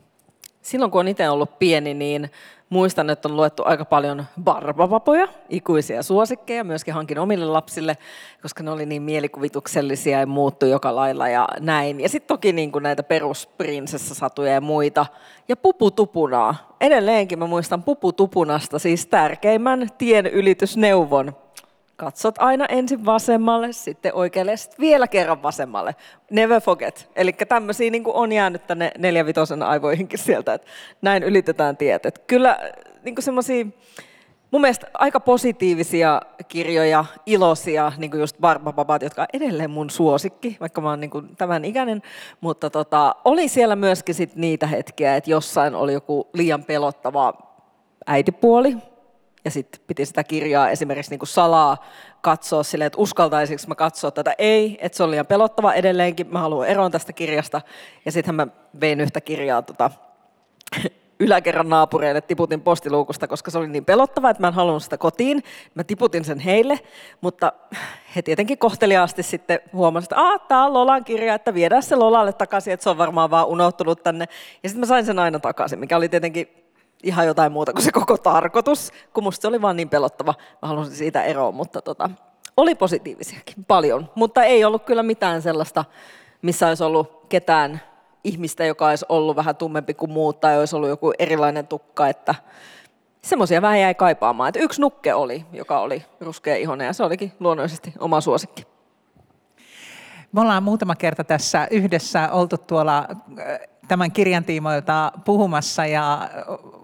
[0.61, 2.31] Silloin kun on itse ollut pieni, niin
[2.69, 7.97] muistan, että on luettu aika paljon barbavapoja, ikuisia suosikkeja, myöskin hankin omille lapsille,
[8.41, 11.99] koska ne oli niin mielikuvituksellisia ja muuttu joka lailla ja näin.
[11.99, 15.05] Ja sitten toki niin kuin näitä perusprinsessasatuja ja muita.
[15.47, 16.75] Ja puputupunaa.
[16.81, 21.42] Edelleenkin mä muistan puputupunasta, siis tärkeimmän tien ylitysneuvon
[22.03, 25.95] katsot aina ensin vasemmalle, sitten oikealle, sitten vielä kerran vasemmalle.
[26.31, 27.09] Never forget.
[27.15, 30.67] Eli tämmöisiä niin on jäänyt tänne neljävitosen aivoihinkin sieltä, että
[31.01, 32.05] näin ylitetään tiet.
[32.05, 32.59] Että kyllä
[33.03, 33.65] niin semmoisia
[34.53, 40.57] mun mielestä aika positiivisia kirjoja, iloisia, niin kuin just Barbababat, jotka on edelleen mun suosikki,
[40.59, 42.01] vaikka mä oon niin kuin tämän ikäinen,
[42.41, 47.33] mutta tota, oli siellä myöskin sit niitä hetkiä, että jossain oli joku liian pelottava
[48.07, 48.77] äitipuoli,
[49.45, 51.85] ja sitten piti sitä kirjaa esimerkiksi niin kuin salaa
[52.21, 54.35] katsoa silleen, että uskaltaisinko mä katsoa tätä.
[54.37, 57.61] Ei, että se oli liian pelottava edelleenkin, mä haluan eroon tästä kirjasta.
[58.05, 58.47] Ja sitten mä
[58.81, 59.91] vein yhtä kirjaa tota,
[61.19, 65.43] yläkerran naapureille, tiputin postiluukusta, koska se oli niin pelottava, että mä en halunnut sitä kotiin.
[65.75, 66.79] Mä tiputin sen heille,
[67.21, 67.53] mutta
[68.15, 72.73] he tietenkin kohteliaasti sitten huomasivat, että tämä on Lolan kirja, että viedään se Lolalle takaisin,
[72.73, 74.25] että se on varmaan vaan unohtunut tänne.
[74.63, 76.62] Ja sitten mä sain sen aina takaisin, mikä oli tietenkin
[77.03, 80.33] ihan jotain muuta kuin se koko tarkoitus, kun musta se oli vaan niin pelottava.
[80.61, 82.09] Mä halusin siitä eroa, mutta tota,
[82.57, 84.09] oli positiivisiakin paljon.
[84.15, 85.85] Mutta ei ollut kyllä mitään sellaista,
[86.41, 87.81] missä olisi ollut ketään
[88.23, 92.35] ihmistä, joka olisi ollut vähän tummempi kuin muut tai olisi ollut joku erilainen tukka, että
[93.21, 94.49] semmoisia vähän jäi kaipaamaan.
[94.49, 98.67] Että yksi nukke oli, joka oli ruskea ihonen ja se olikin luonnollisesti oma suosikki.
[100.31, 103.07] Me ollaan muutama kerta tässä yhdessä oltu tuolla
[103.87, 106.29] tämän kirjan tiimoilta puhumassa ja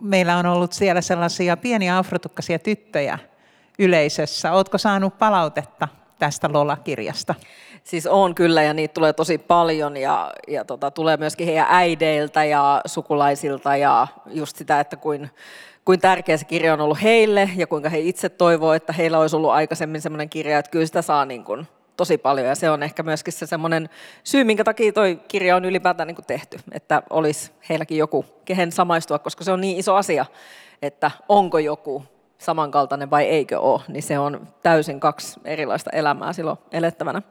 [0.02, 3.20] meillä on ollut siellä sellaisia pieniä afrotukkaisia tyttöjä
[3.80, 4.52] yleisössä.
[4.52, 5.88] Oletko saanut palautetta
[6.20, 7.36] tästä Lola-kirjasta?
[7.84, 12.44] Siis on kyllä ja niitä tulee tosi paljon ja, ja tota, tulee myöskin heidän äideiltä
[12.44, 15.30] ja sukulaisilta ja just sitä, että kuin,
[15.86, 19.36] kuin tärkeä se kirja on ollut heille ja kuinka he itse toivoo, että heillä olisi
[19.36, 21.68] ollut aikaisemmin sellainen kirja, että kyllä sitä saa niin kuin
[22.00, 23.90] tosi paljon ja se on ehkä myöskin se semmoinen
[24.24, 28.72] syy, minkä takia toi kirja on ylipäätään niin kuin tehty, että olisi heilläkin joku, kehen
[28.72, 30.26] samaistua, koska se on niin iso asia,
[30.82, 32.04] että onko joku
[32.38, 37.22] samankaltainen vai eikö ole, niin se on täysin kaksi erilaista elämää silloin elettävänä.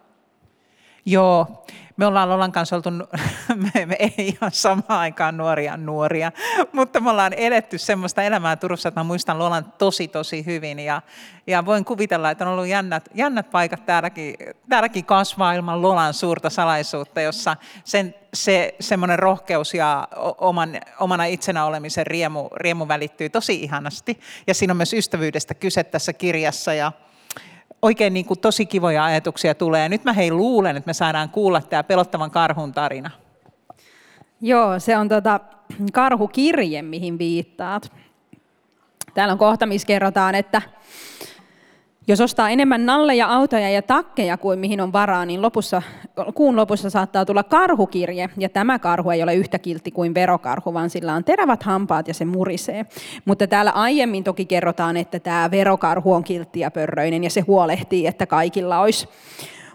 [1.04, 1.64] Joo,
[1.98, 2.90] me ollaan Lolan kanssa oltu,
[3.74, 6.32] me, me ei ihan samaan aikaan nuoria nuoria,
[6.72, 10.78] mutta me ollaan eletty semmoista elämää Turussa, että mä muistan Lolan tosi tosi hyvin.
[10.78, 11.02] Ja,
[11.46, 14.34] ja voin kuvitella, että on ollut jännät, jännät paikat täälläkin,
[14.68, 20.08] täälläkin kasvaa ilman Lolan suurta salaisuutta, jossa sen, se semmoinen rohkeus ja
[20.38, 24.20] oman, omana itsenä olemisen riemu, riemu välittyy tosi ihanasti.
[24.46, 26.74] Ja siinä on myös ystävyydestä kyse tässä kirjassa.
[26.74, 26.92] Ja
[27.82, 29.88] oikein niin kuin tosi kivoja ajatuksia tulee.
[29.88, 33.10] Nyt mä hei luulen, että me saadaan kuulla tämä pelottavan karhun tarina.
[34.40, 35.40] Joo, se on tota
[35.92, 37.92] karhukirje, mihin viittaat.
[39.14, 40.62] Täällä on kohta, missä kerrotaan, että
[42.08, 45.82] jos ostaa enemmän nalleja, autoja ja takkeja kuin mihin on varaa, niin lopussa,
[46.34, 48.30] kuun lopussa saattaa tulla karhukirje.
[48.38, 52.14] Ja tämä karhu ei ole yhtä kiltti kuin verokarhu, vaan sillä on terävät hampaat ja
[52.14, 52.86] se murisee.
[53.24, 58.06] Mutta täällä aiemmin toki kerrotaan, että tämä verokarhu on kiltti ja pörröinen ja se huolehtii,
[58.06, 59.08] että kaikilla olisi,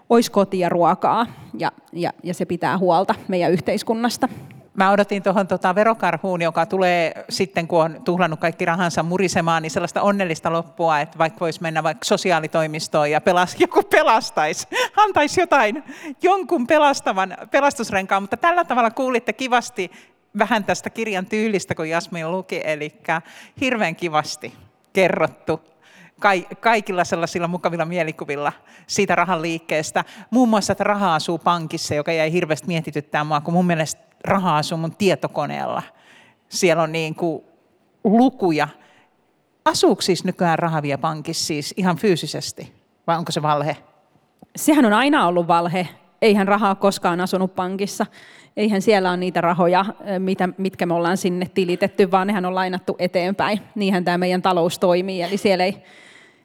[0.10, 1.26] olisi koti ja ruokaa.
[1.60, 4.30] Ja, ja, ja se pitää huolta meidän yhteiskunnasta.
[4.74, 9.72] Mä odotin tuohon tota verokarhuun, joka tulee sitten, kun on tuhlannut kaikki rahansa murisemaan, niin
[9.72, 15.84] sellaista onnellista loppua, että vaikka voisi mennä vaikka sosiaalitoimistoon ja pelas, joku pelastaisi, antaisi jotain,
[16.22, 19.92] jonkun pelastavan pelastusrenkaan, mutta tällä tavalla kuulitte kivasti
[20.38, 22.94] vähän tästä kirjan tyylistä, kun Jasmin luki, eli
[23.62, 24.54] hirveän kivasti
[24.94, 25.62] kerrottu
[26.60, 28.52] kaikilla sellaisilla mukavilla mielikuvilla
[28.88, 30.04] siitä rahan liikkeestä.
[30.32, 34.58] Muun muassa, että raha asuu pankissa, joka jäi hirveästi mietityttää mua, kun mun mielestä rahaa
[34.58, 35.84] asuu mun tietokoneella.
[36.50, 37.44] Siellä on niin kuin
[38.04, 38.68] lukuja.
[39.66, 43.78] Asuuko siis nykyään raha vielä pankissa siis ihan fyysisesti vai onko se valhe?
[44.56, 45.88] Sehän on aina ollut valhe.
[46.22, 48.06] Eihän rahaa koskaan asunut pankissa.
[48.58, 49.86] Eihän siellä ole niitä rahoja,
[50.20, 53.60] mitä, mitkä me ollaan sinne tilitetty, vaan nehän on lainattu eteenpäin.
[53.76, 55.22] Niinhän tämä meidän talous toimii.
[55.22, 55.84] Eli siellä ei,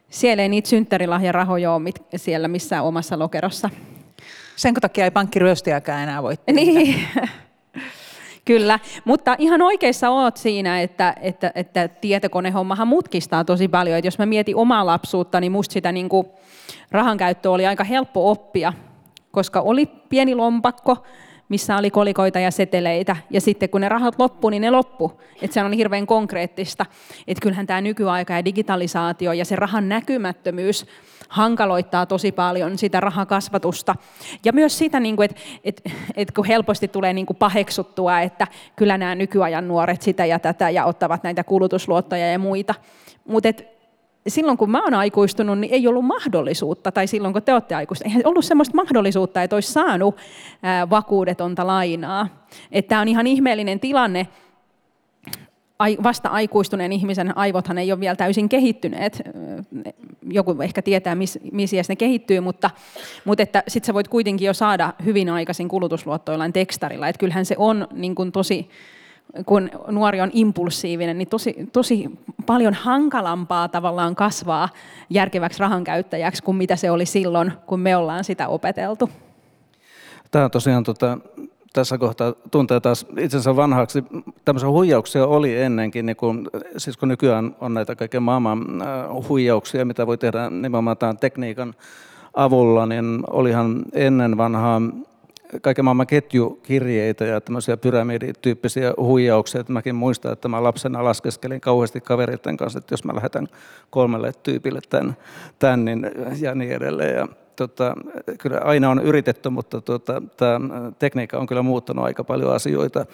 [0.09, 3.69] siellä ei niitä synttärilahjarahoja ole mit, siellä missään omassa lokerossa.
[4.55, 7.07] Sen takia ei pankkiryöstiäkään enää voi Niin.
[8.49, 13.97] Kyllä, mutta ihan oikeassa oot siinä, että, että, että tietokonehommahan mutkistaa tosi paljon.
[13.97, 16.09] Että jos mä mietin omaa lapsuutta, niin musta sitä niin
[16.91, 18.73] rahan käyttö oli aika helppo oppia,
[19.31, 20.97] koska oli pieni lompakko,
[21.49, 25.21] missä oli kolikoita ja seteleitä, ja sitten kun ne rahat loppu, niin ne loppu.
[25.41, 26.85] Että se on hirveän konkreettista.
[27.27, 30.85] Että kyllähän tämä nykyaika ja digitalisaatio ja se rahan näkymättömyys
[31.29, 33.95] hankaloittaa tosi paljon sitä rahakasvatusta.
[34.45, 35.29] Ja myös sitä, niin kuin,
[35.63, 40.69] että, kun helposti tulee niin kuin paheksuttua, että kyllä nämä nykyajan nuoret sitä ja tätä
[40.69, 42.75] ja ottavat näitä kulutusluottoja ja muita.
[43.27, 43.49] Mutta
[44.27, 48.17] silloin kun mä oon aikuistunut, niin ei ollut mahdollisuutta, tai silloin kun te olette aikuistuneet,
[48.17, 50.15] ei ollut sellaista mahdollisuutta, että olisi saanut
[50.89, 52.27] vakuudetonta lainaa.
[52.87, 54.27] Tämä on ihan ihmeellinen tilanne,
[56.03, 59.21] vasta aikuistuneen ihmisen aivothan ei ole vielä täysin kehittyneet.
[60.31, 61.39] Joku ehkä tietää, missä
[61.89, 62.69] ne kehittyy, mutta,
[63.25, 67.07] mutta että sit sä voit kuitenkin jo saada hyvin aikaisin kulutusluottoillain tekstarilla.
[67.07, 68.69] Että kyllähän se on niin kuin tosi,
[69.45, 72.09] kun nuori on impulsiivinen, niin tosi, tosi
[72.45, 74.69] paljon hankalampaa tavallaan kasvaa
[75.09, 79.09] järkeväksi rahankäyttäjäksi kuin mitä se oli silloin, kun me ollaan sitä opeteltu.
[80.31, 81.17] Tämä on tosiaan tota,
[81.73, 84.03] tässä kohtaa tuntee taas itsensä vanhaksi.
[84.45, 88.87] Tämmöisiä huijauksia oli ennenkin, niin kun, siis kun nykyään on näitä kaiken maailman äh,
[89.29, 91.73] huijauksia, mitä voi tehdä nimenomaan tämän tekniikan
[92.33, 94.81] avulla, niin olihan ennen vanhaa
[95.61, 99.61] kaiken maailman ketjukirjeitä ja tämmöisiä pyramidityyppisiä huijauksia.
[99.61, 103.47] Että mäkin muistan, että mä lapsena laskeskelin kauheasti kavereiden kanssa, että jos mä lähetän
[103.89, 105.17] kolmelle tyypille tämän,
[105.59, 107.15] tämän niin, ja niin edelleen.
[107.15, 107.27] Ja
[107.67, 107.93] tota,
[108.37, 110.59] kyllä aina on yritetty, mutta tota, tämä
[110.99, 113.05] tekniikka on kyllä muuttanut aika paljon asioita.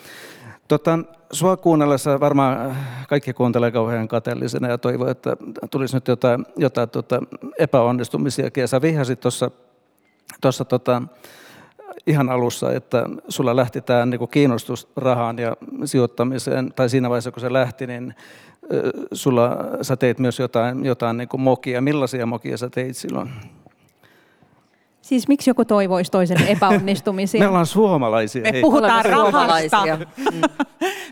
[0.68, 1.00] Tota,
[1.32, 2.76] sua kuunnellessa varmaan
[3.10, 5.38] kaikki kuuntelee kauhean kateellisena ja toivoo, että
[5.72, 7.22] tulisi nyt jotain, jotain tota,
[7.60, 8.50] epäonnistumisia.
[8.58, 9.20] Ja sä vihjasit
[10.42, 11.02] tuossa tota,
[12.08, 17.42] ihan alussa, että sulla lähti tämä niin kiinnostus rahaan ja sijoittamiseen, tai siinä vaiheessa kun
[17.42, 18.16] se lähti, niin
[19.14, 21.82] sulla, sä teit myös jotain, jotain niin mokia.
[21.82, 23.30] Millaisia mokia sä teit silloin?
[25.06, 27.40] Siis miksi joku toivoisi toisen epäonnistumisia?
[27.40, 28.42] Me ollaan suomalaisia.
[28.42, 28.62] Me hei.
[28.62, 29.86] puhutaan rahasta.
[30.18, 30.42] Mm.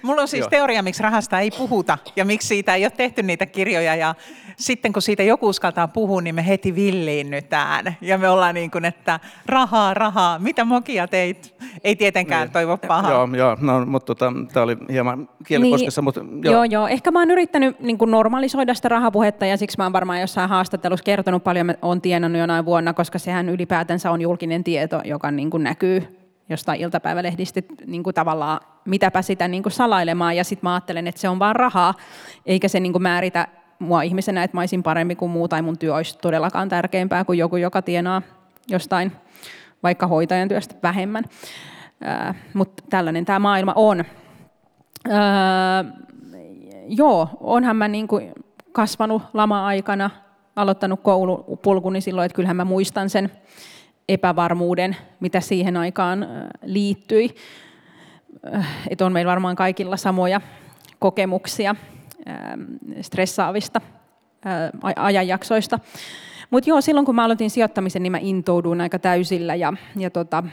[0.03, 0.49] Mulla on siis Joo.
[0.49, 3.95] teoria, miksi rahasta ei puhuta ja miksi siitä ei ole tehty niitä kirjoja.
[3.95, 4.15] Ja
[4.57, 7.97] sitten kun siitä joku uskaltaa puhua, niin me heti villiinnytään.
[8.01, 10.39] Ja me ollaan niin kuin, että rahaa, rahaa.
[10.39, 11.55] Mitä mokia teit?
[11.83, 12.53] Ei tietenkään niin.
[12.53, 13.11] toivo pahaa.
[13.11, 16.01] Joo, joo no, mutta tota, tämä oli hieman kieliposkessa.
[16.01, 16.53] Niin, mutta, joo.
[16.53, 16.87] joo, joo.
[16.87, 20.49] Ehkä mä oon yrittänyt niin kuin normalisoida sitä rahapuhetta ja siksi mä oon varmaan jossain
[20.49, 23.49] haastattelussa kertonut paljon, mä oon tienannut jonain vuonna, koska sehän
[23.83, 26.19] ylipäätänsä on julkinen tieto, joka niin kuin näkyy
[26.49, 31.21] jostain iltapäivälehdistä niin kuin tavallaan, mitäpä sitä niin kuin salailemaan, ja sitten mä ajattelen, että
[31.21, 31.93] se on vaan rahaa,
[32.45, 33.47] eikä se niin kuin määritä
[33.79, 37.39] mua ihmisenä, että mä olisin parempi kuin muu, tai mun työ olisi todellakaan tärkeämpää kuin
[37.39, 38.21] joku, joka tienaa
[38.67, 39.11] jostain
[39.83, 41.23] vaikka hoitajan työstä vähemmän.
[42.07, 43.99] Äh, Mutta tällainen tämä maailma on.
[43.99, 45.85] Äh,
[46.87, 48.31] joo, onhan mä niin kuin
[48.71, 50.09] kasvanut lama-aikana,
[50.55, 53.31] aloittanut koulupulkuni silloin, että kyllähän mä muistan sen
[54.09, 56.27] epävarmuuden, mitä siihen aikaan
[56.63, 57.35] liittyi.
[58.89, 60.41] Että on meillä varmaan kaikilla samoja
[60.99, 61.75] kokemuksia
[63.01, 63.81] stressaavista
[64.95, 65.79] ajanjaksoista.
[66.49, 70.43] Mutta joo, silloin kun mä aloitin sijoittamisen, niin mä intouduin aika täysillä ja, ja tota,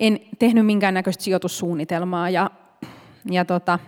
[0.00, 2.50] en tehnyt minkäännäköistä sijoitussuunnitelmaa ja,
[3.30, 3.78] ja tota,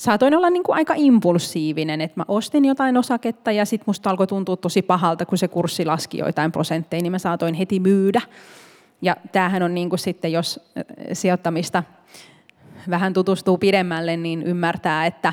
[0.00, 4.26] saatoin olla niin kuin aika impulsiivinen, että mä ostin jotain osaketta ja sitten musta alkoi
[4.26, 8.20] tuntua tosi pahalta, kun se kurssi laski joitain prosentteja, niin mä saatoin heti myydä.
[9.02, 11.82] Ja tämähän on niin kuin sitten, jos äh, sijoittamista
[12.90, 15.32] vähän tutustuu pidemmälle, niin ymmärtää, että,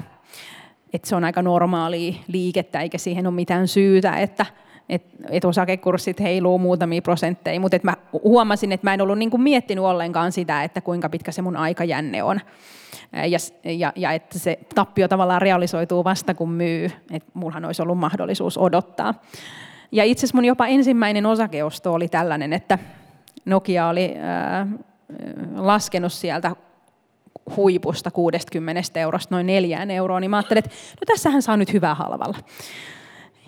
[0.93, 4.45] että se on aika normaalia liikettä, eikä siihen ole mitään syytä, että,
[4.89, 9.41] että, että osakekurssit heiluu muutamia prosentteja, mutta mä huomasin, että mä en ollut niin kuin
[9.41, 12.39] miettinyt ollenkaan sitä, että kuinka pitkä se mun aikajänne on
[13.13, 17.97] ja, ja, ja että se tappio tavallaan realisoituu vasta kun myy, että mullahan olisi ollut
[17.97, 19.13] mahdollisuus odottaa.
[19.91, 22.79] Ja itse asiassa mun jopa ensimmäinen osakeosto oli tällainen, että
[23.45, 24.67] Nokia oli ää,
[25.55, 26.55] laskenut sieltä
[27.55, 31.95] huipusta 60 eurosta noin neljään euroon, niin mä ajattelin, että no tässähän saa nyt hyvää
[31.95, 32.37] halvalla.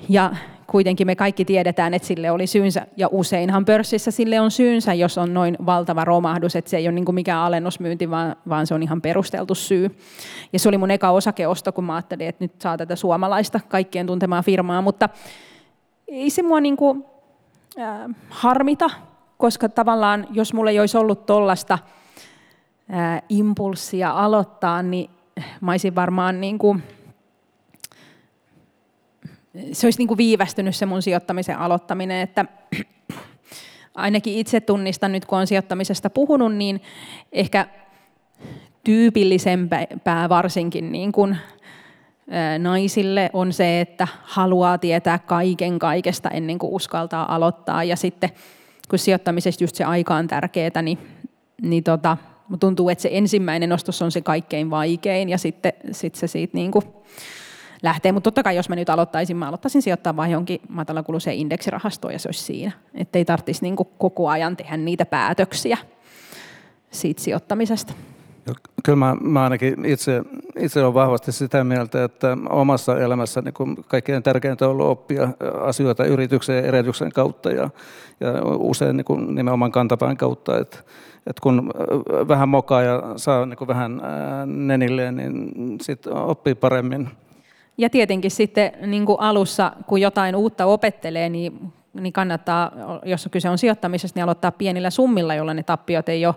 [0.09, 0.31] Ja
[0.67, 5.17] kuitenkin me kaikki tiedetään, että sille oli syynsä, ja useinhan pörssissä sille on syynsä, jos
[5.17, 8.83] on noin valtava romahdus, että se ei ole niin mikään alennusmyynti, vaan, vaan se on
[8.83, 9.97] ihan perusteltu syy.
[10.53, 14.07] Ja se oli mun eka osakeosto, kun mä ajattelin, että nyt saa tätä suomalaista kaikkien
[14.07, 15.09] tuntemaa firmaa, mutta
[16.07, 17.05] ei se mua niin kuin,
[17.79, 18.89] äh, harmita,
[19.37, 21.73] koska tavallaan jos mulla ei olisi ollut tollasta
[22.93, 25.09] äh, impulssia aloittaa, niin
[25.61, 26.83] mä olisin varmaan niin kuin,
[29.71, 32.45] se olisi niin kuin viivästynyt se mun sijoittamisen aloittaminen, että
[33.95, 36.81] ainakin itse tunnistan nyt, kun olen sijoittamisesta puhunut, niin
[37.31, 37.67] ehkä
[38.83, 41.37] tyypillisempää varsinkin niin kuin
[42.59, 47.83] naisille on se, että haluaa tietää kaiken kaikesta ennen kuin uskaltaa aloittaa.
[47.83, 48.29] Ja sitten
[48.89, 50.97] kun sijoittamisesta just se aika on tärkeää, niin,
[51.61, 52.17] niin tota,
[52.59, 56.71] tuntuu, että se ensimmäinen ostos on se kaikkein vaikein ja sitten sit se siitä niin
[56.71, 56.85] kuin
[57.83, 58.11] lähtee.
[58.11, 62.19] Mutta totta kai jos mä nyt aloittaisin, mä aloittaisin sijoittaa vain johonkin matalakuluiseen indeksirahastoon ja
[62.19, 62.71] se olisi siinä.
[62.93, 65.77] Että ei tarvitsisi niin koko ajan tehdä niitä päätöksiä
[66.91, 67.93] siitä sijoittamisesta.
[68.83, 70.21] Kyllä mä, mä ainakin itse,
[70.59, 75.29] itse olen vahvasti sitä mieltä, että omassa elämässä niin kaikkein tärkeintä on ollut oppia
[75.61, 77.69] asioita yrityksen ja erehdyksen kautta ja,
[78.19, 80.57] ja usein niin kuin nimenomaan kantapään kautta.
[80.57, 80.77] Että,
[81.27, 81.71] että kun
[82.27, 84.01] vähän mokaa ja saa niin vähän
[84.45, 87.09] nenilleen, niin sitten oppii paremmin.
[87.79, 92.71] Ja tietenkin sitten niin kuin alussa, kun jotain uutta opettelee, niin, niin kannattaa,
[93.05, 96.35] jos kyse on sijoittamisesta, niin aloittaa pienillä summilla, jolloin ne tappiot ei ole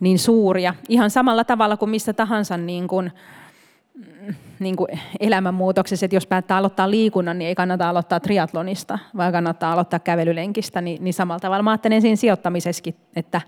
[0.00, 0.74] niin suuria.
[0.88, 3.12] Ihan samalla tavalla kuin missä tahansa niin kuin,
[4.58, 4.88] niin kuin
[5.20, 10.80] elämänmuutoksessa, että jos päättää aloittaa liikunnan, niin ei kannata aloittaa triatlonista, vaan kannattaa aloittaa kävelylenkistä,
[10.80, 13.40] niin, niin samalla tavalla mä ajattelen siinä sijoittamisessakin, että,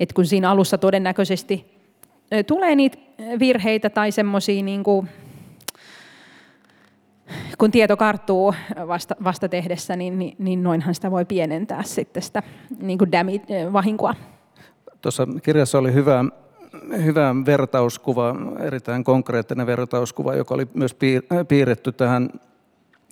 [0.00, 1.80] että kun siinä alussa todennäköisesti
[2.46, 2.98] tulee niitä
[3.38, 5.08] virheitä tai semmoisia, niin kuin,
[7.60, 8.54] kun tieto karttuu
[8.88, 12.42] vasta, vasta tehdessä, niin, niin, niin noinhan sitä voi pienentää sitten sitä
[12.80, 14.14] niin kuin damage, vahinkoa.
[15.02, 16.24] Tuossa kirjassa oli hyvä,
[17.04, 20.96] hyvä vertauskuva, erittäin konkreettinen vertauskuva, joka oli myös
[21.48, 22.30] piirretty tähän,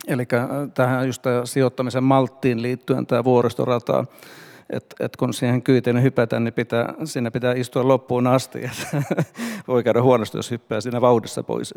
[0.06, 0.24] eli
[0.74, 4.04] tähän just sijoittamisen malttiin liittyen tämä vuoristorata
[4.70, 8.70] että et kun siihen kyytiin hypätään, niin pitää, siinä pitää istua loppuun asti.
[9.68, 11.74] voi käydä huonosti, jos hyppää siinä vauhdissa pois.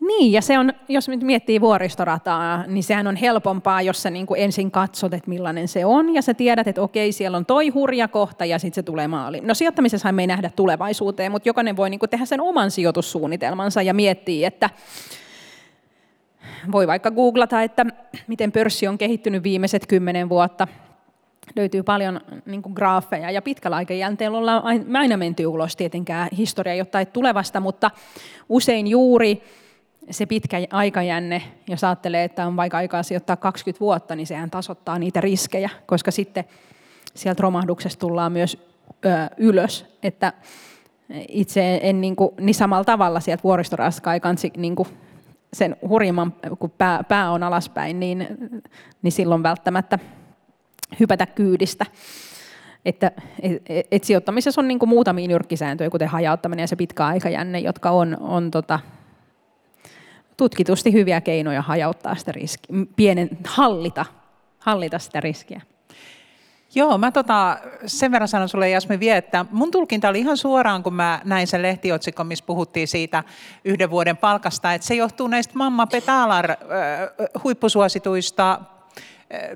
[0.00, 4.26] Niin, ja se on, jos nyt miettii vuoristorataa, niin sehän on helpompaa, jos sä niin
[4.36, 8.08] ensin katsot, että millainen se on, ja sä tiedät, että okei, siellä on toi hurja
[8.08, 9.46] kohta, ja sitten se tulee maaliin.
[9.46, 13.94] No sijoittamisessa me ei nähdä tulevaisuuteen, mutta jokainen voi niin tehdä sen oman sijoitussuunnitelmansa ja
[13.94, 14.70] miettiä, että
[16.72, 17.86] voi vaikka googlata, että
[18.26, 20.68] miten pörssi on kehittynyt viimeiset kymmenen vuotta–
[21.56, 24.62] löytyy paljon niin kuin graafeja ja pitkällä aikajänteellä ollaan
[24.96, 27.90] aina menty ulos tietenkään historia jotain tulevasta, mutta
[28.48, 29.42] usein juuri
[30.10, 34.98] se pitkä aikajänne, jos ajattelee, että on vaikka aikaa sijoittaa 20 vuotta, niin sehän tasoittaa
[34.98, 36.44] niitä riskejä, koska sitten
[37.14, 38.58] sieltä romahduksesta tullaan myös
[39.36, 40.32] ylös, että
[41.28, 44.88] itse en niin, kuin, niin samalla tavalla sieltä vuoristoraskaa kansi niin kuin
[45.52, 48.26] sen hurjimman, kun pää, pää on alaspäin, niin,
[49.02, 49.98] niin silloin välttämättä
[51.00, 51.86] hypätä kyydistä.
[52.84, 57.58] Että et, et sijoittamisessa on niin kuin muutamia nyrkkisääntöjä, kuten hajauttaminen ja se pitkä aikajänne,
[57.58, 58.80] jotka on, on tota,
[60.36, 64.04] tutkitusti hyviä keinoja hajauttaa sitä riskiä, pienen, hallita,
[64.58, 65.60] hallita sitä riskiä.
[66.74, 70.82] Joo, mä tota, sen verran sanon sulle Jasmi vie, että mun tulkinta oli ihan suoraan,
[70.82, 73.24] kun mä näin sen lehtiotsikon, missä puhuttiin siitä
[73.64, 76.56] yhden vuoden palkasta, että se johtuu näistä Mamma Petalar äh,
[77.44, 78.60] huippusuosituista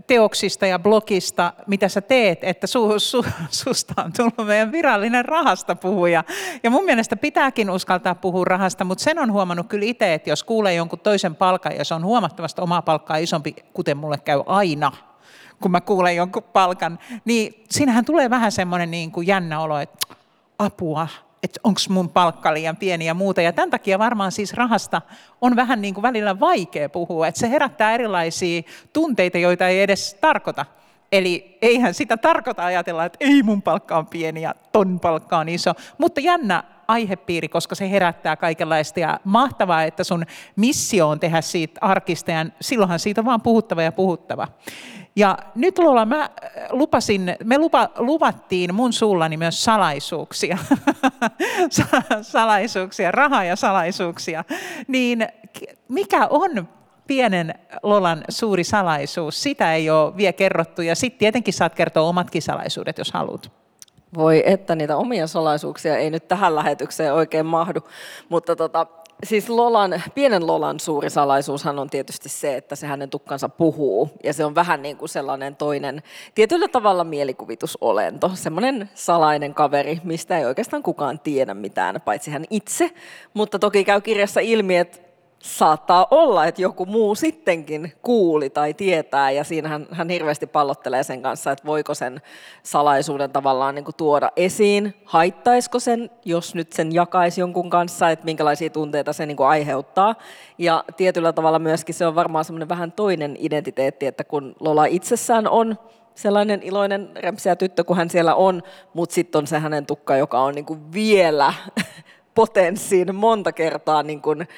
[0.06, 5.76] teoksista ja blogista, mitä sä teet, että su, su, susta on tullut meidän virallinen rahasta
[5.76, 6.24] puhuja.
[6.62, 10.44] Ja mun mielestä pitääkin uskaltaa puhua rahasta, mutta sen on huomannut kyllä itse, että jos
[10.44, 14.92] kuulee jonkun toisen palkan ja se on huomattavasti omaa palkkaa isompi, kuten mulle käy aina,
[15.62, 20.14] kun mä kuulen jonkun palkan, niin siinähän tulee vähän semmoinen niin kuin jännä olo, että
[20.58, 21.08] apua,
[21.42, 23.42] että onko mun palkka liian pieni ja muuta.
[23.42, 25.02] Ja tämän takia varmaan siis rahasta
[25.40, 30.16] on vähän niin kuin välillä vaikea puhua, että se herättää erilaisia tunteita, joita ei edes
[30.20, 30.66] tarkoita.
[31.12, 35.48] Eli eihän sitä tarkoita ajatella, että ei mun palkka on pieni ja ton palkka on
[35.48, 40.24] iso, mutta jännä aihepiiri, koska se herättää kaikenlaista ja mahtavaa, että sun
[40.56, 44.48] missio on tehdä siitä arkista ja silloinhan siitä on vaan puhuttava ja puhuttava.
[45.18, 46.28] Ja nyt Lola, mä äh,
[46.70, 50.58] lupasin, me lupa, luvattiin mun suullani myös salaisuuksia,
[52.22, 54.44] salaisuuksia, rahaa ja salaisuuksia,
[54.88, 55.28] niin
[55.88, 56.68] mikä on
[57.06, 59.42] pienen Lolan suuri salaisuus?
[59.42, 63.52] Sitä ei ole vielä kerrottu ja sitten tietenkin saat kertoa omatkin salaisuudet, jos haluat.
[64.14, 67.80] Voi että niitä omia salaisuuksia ei nyt tähän lähetykseen oikein mahdu,
[68.28, 68.86] mutta tota,
[69.24, 74.10] siis Lolan, pienen Lolan suuri salaisuushan on tietysti se, että se hänen tukkansa puhuu.
[74.24, 76.02] Ja se on vähän niin kuin sellainen toinen,
[76.34, 78.30] tietyllä tavalla mielikuvitusolento.
[78.34, 82.90] Semmoinen salainen kaveri, mistä ei oikeastaan kukaan tiedä mitään, paitsi hän itse.
[83.34, 85.07] Mutta toki käy kirjassa ilmi, että
[85.42, 91.02] saattaa olla, että joku muu sittenkin kuuli tai tietää, ja siinä hän, hän hirveästi pallottelee
[91.02, 92.22] sen kanssa, että voiko sen
[92.62, 98.24] salaisuuden tavallaan niin kuin tuoda esiin, haittaisiko sen, jos nyt sen jakaisi jonkun kanssa, että
[98.24, 100.14] minkälaisia tunteita se niin kuin aiheuttaa.
[100.58, 105.48] Ja tietyllä tavalla myöskin se on varmaan semmoinen vähän toinen identiteetti, että kun Lola itsessään
[105.48, 105.78] on
[106.14, 108.62] sellainen iloinen remsiä tyttö, kun hän siellä on,
[108.94, 111.54] mutta sitten on se hänen tukka, joka on niin kuin vielä
[112.38, 114.48] potenssiin monta kertaa niin kuin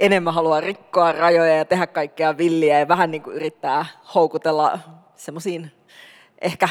[0.00, 4.78] enemmän haluaa rikkoa rajoja ja tehdä kaikkea villiä ja vähän niin kuin yrittää houkutella
[5.16, 5.72] semmoisiin
[6.40, 6.68] ehkä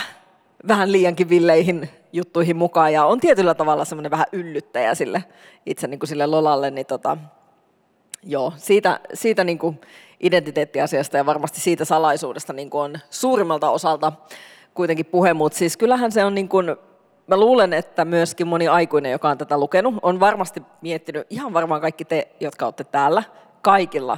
[0.68, 2.94] vähän liiankin villeihin juttuihin mukaan.
[2.94, 5.24] Ja on tietyllä tavalla semmoinen vähän yllyttäjä sille
[5.66, 7.18] itse niin kuin sille Lolalle, niin tota,
[8.24, 9.82] Joo, siitä, siitä niin kuin
[10.20, 14.14] identiteettiasiasta ja varmasti siitä salaisuudesta niin kuin on suurimmalta osalta
[14.74, 16.76] kuitenkin puhe, mutta siis kyllähän se on niin kuin,
[17.28, 21.82] mä luulen, että myöskin moni aikuinen, joka on tätä lukenut, on varmasti miettinyt, ihan varmaan
[21.82, 23.24] kaikki te, jotka olette täällä,
[23.62, 24.18] kaikilla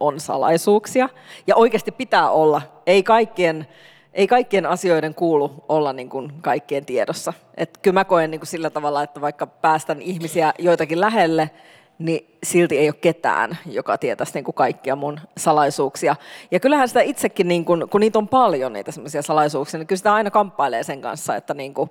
[0.00, 1.08] on salaisuuksia
[1.46, 2.62] ja oikeasti pitää olla.
[2.86, 3.66] Ei kaikkien,
[4.12, 7.32] ei kaikkien asioiden kuulu olla niin kuin kaikkien tiedossa.
[7.56, 11.50] Et kyllä mä koen niin kuin sillä tavalla, että vaikka päästän ihmisiä joitakin lähelle,
[11.98, 16.16] niin silti ei ole ketään, joka tietäisi niin kuin kaikkia mun salaisuuksia.
[16.50, 19.98] Ja kyllähän sitä itsekin, niin kuin, kun niitä on paljon, niitä semmoisia salaisuuksia, niin kyllä
[19.98, 21.90] sitä aina kamppailee sen kanssa, että niin kuin,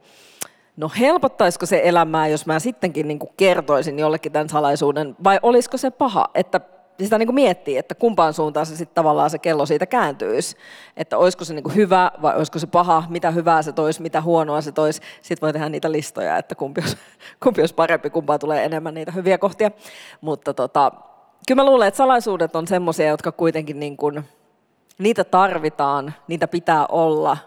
[0.78, 5.78] no helpottaisiko se elämää, jos mä sittenkin niin kuin kertoisin jollekin tämän salaisuuden, vai olisiko
[5.78, 6.62] se paha, että
[7.00, 10.58] sitä niin kuin miettii, että kumpaan suuntaan se sitten tavallaan se kello siitä kääntyisi.
[10.98, 14.22] Että olisiko se niin kuin hyvä vai olisiko se paha, mitä hyvää se toisi, mitä
[14.22, 15.02] huonoa se toisi.
[15.22, 16.98] Sitten voi tehdä niitä listoja, että kumpi olisi,
[17.44, 19.72] kumpi olisi parempi, kumpaan tulee enemmän niitä hyviä kohtia.
[20.22, 20.92] Mutta tota,
[21.48, 24.24] kyllä mä luulen, että salaisuudet on semmoisia, jotka kuitenkin niin kuin,
[24.98, 27.38] niitä tarvitaan, niitä pitää olla,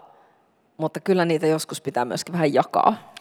[0.77, 3.13] mutta kyllä niitä joskus pitää myöskin vähän jakaa.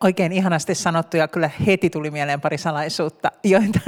[0.00, 3.80] Oikein ihanasti sanottu ja kyllä heti tuli mieleen pari salaisuutta, joita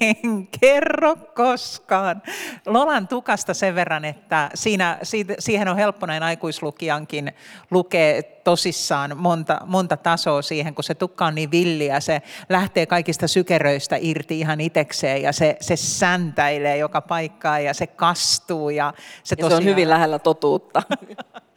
[0.00, 2.22] en kerro koskaan.
[2.66, 4.98] Lolan tukasta sen verran, että siinä,
[5.38, 7.32] siihen on helppo näin aikuislukijankin
[7.70, 13.28] lukea tosissaan monta, monta tasoa siihen, kun se tukka on niin villiä, se lähtee kaikista
[13.28, 18.70] sykeröistä irti ihan itekseen ja se, se säntäilee joka paikkaa ja se kastuu.
[18.70, 18.94] Ja
[19.24, 19.62] se, ja tosiaan...
[19.62, 20.82] se on hyvin lähellä totuutta.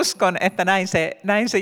[0.00, 1.58] Uskon, että näin se, näin se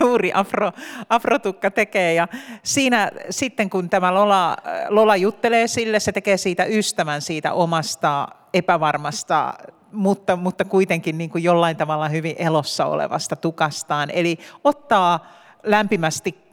[0.00, 0.72] juuri afro,
[1.08, 2.14] afrotukka tekee.
[2.14, 2.28] Ja
[2.62, 4.56] siinä sitten, kun tämä Lola,
[4.88, 9.54] Lola juttelee sille, se tekee siitä ystävän siitä omasta epävarmasta
[9.92, 14.10] mutta, mutta kuitenkin niin kuin jollain tavalla hyvin elossa olevasta tukastaan.
[14.10, 15.32] Eli ottaa
[15.62, 16.46] lämpimästi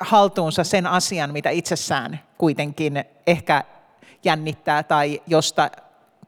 [0.00, 3.64] haltuunsa sen asian, mitä itsessään kuitenkin ehkä
[4.24, 5.70] jännittää tai josta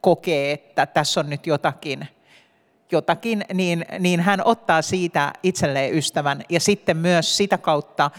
[0.01, 2.09] kokee, että tässä on nyt jotakin,
[2.93, 8.11] jotakin niin, niin hän ottaa siitä itselleen ystävän ja sitten myös sitä kautta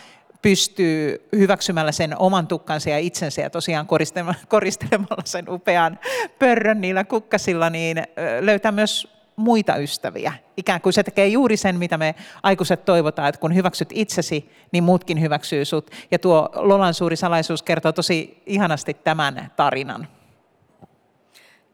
[0.41, 3.88] pystyy hyväksymällä sen oman tukkansa ja itsensä ja tosiaan
[4.47, 5.99] koristelemalla sen upean
[6.39, 8.03] pörrön niillä kukkasilla, niin
[8.39, 10.34] löytää myös muita ystäviä.
[10.57, 14.84] Ikään kuin se tekee juuri sen, mitä me aikuiset toivotaan, että kun hyväksyt itsesi, niin
[14.84, 15.91] muutkin hyväksyy sut.
[16.11, 20.07] Ja tuo Lolan suuri salaisuus kertoo tosi ihanasti tämän tarinan.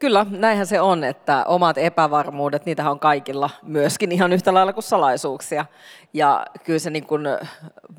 [0.00, 4.84] Kyllä, näinhän se on, että omat epävarmuudet, niitä on kaikilla myöskin ihan yhtä lailla kuin
[4.84, 5.64] salaisuuksia.
[6.14, 7.28] Ja kyllä se niin kuin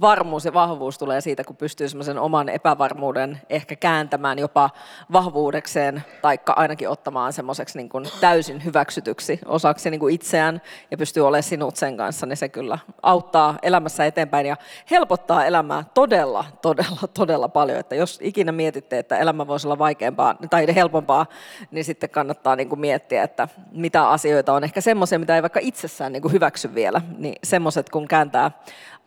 [0.02, 4.70] varmuus ja vahvuus tulee siitä, kun pystyy semmoisen oman epävarmuuden ehkä kääntämään jopa
[5.12, 11.28] vahvuudekseen, tai ainakin ottamaan semmoiseksi niin kuin täysin hyväksytyksi osaksi niin kuin itseään ja pystyy
[11.28, 14.58] olemaan sinut sen kanssa, niin se kyllä auttaa elämässä eteenpäin ja
[14.92, 17.80] helpottaa elämää todella, todella, todella paljon.
[17.80, 21.26] Että jos ikinä mietitte, että elämä voisi olla vaikeampaa tai helpompaa,
[21.72, 25.60] niin sitten kannattaa niin kuin miettiä, että mitä asioita on ehkä semmoisia, mitä ei vaikka
[25.64, 28.52] itsessään niin kuin hyväksy vielä, niin semmoiset kun kääntää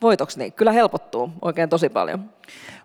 [0.02, 2.30] voitoksi, niin kyllä helpottuu oikein tosi paljon.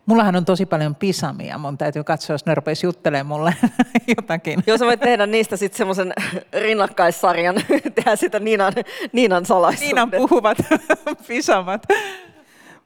[0.06, 1.58] Mullahan on tosi paljon pisamia.
[1.58, 3.56] Mun täytyy katsoa, jos ne rupeisi juttelemaan mulle
[4.18, 4.64] jotakin.
[4.68, 6.14] Joo, sä voit tehdä niistä sitten semmoisen
[6.62, 7.56] rinnakkaissarjan,
[7.96, 8.74] tehdä sitä Niinan,
[9.14, 9.88] Niinan salaisuuden.
[9.88, 10.58] Niinan puhuvat
[11.28, 11.84] pisamat.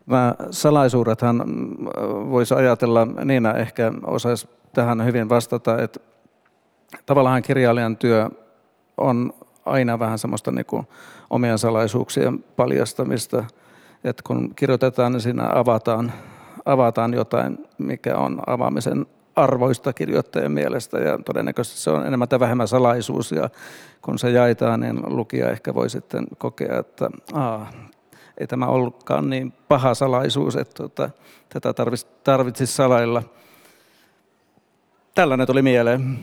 [0.05, 1.85] Mä, salaisuudethan mm,
[2.29, 5.99] voisi ajatella, Niina ehkä osaisi tähän hyvin vastata, että
[7.05, 8.29] tavallaan kirjailijan työ
[8.97, 9.33] on
[9.65, 10.87] aina vähän semmoista niin kuin
[11.29, 13.43] omien salaisuuksien paljastamista.
[14.03, 16.13] Että kun kirjoitetaan, niin siinä avataan,
[16.65, 22.67] avataan jotain, mikä on avaamisen arvoista kirjoittajan mielestä ja todennäköisesti se on enemmän tai vähemmän
[22.67, 23.49] salaisuus ja
[24.01, 27.71] kun se jaetaan, niin lukija ehkä voi sitten kokea, että aa,
[28.37, 31.09] ei tämä ollutkaan niin paha salaisuus, että tuota,
[31.49, 31.73] tätä
[32.23, 33.23] tarvitsisi salailla.
[35.15, 36.19] Tällainen tuli mieleen.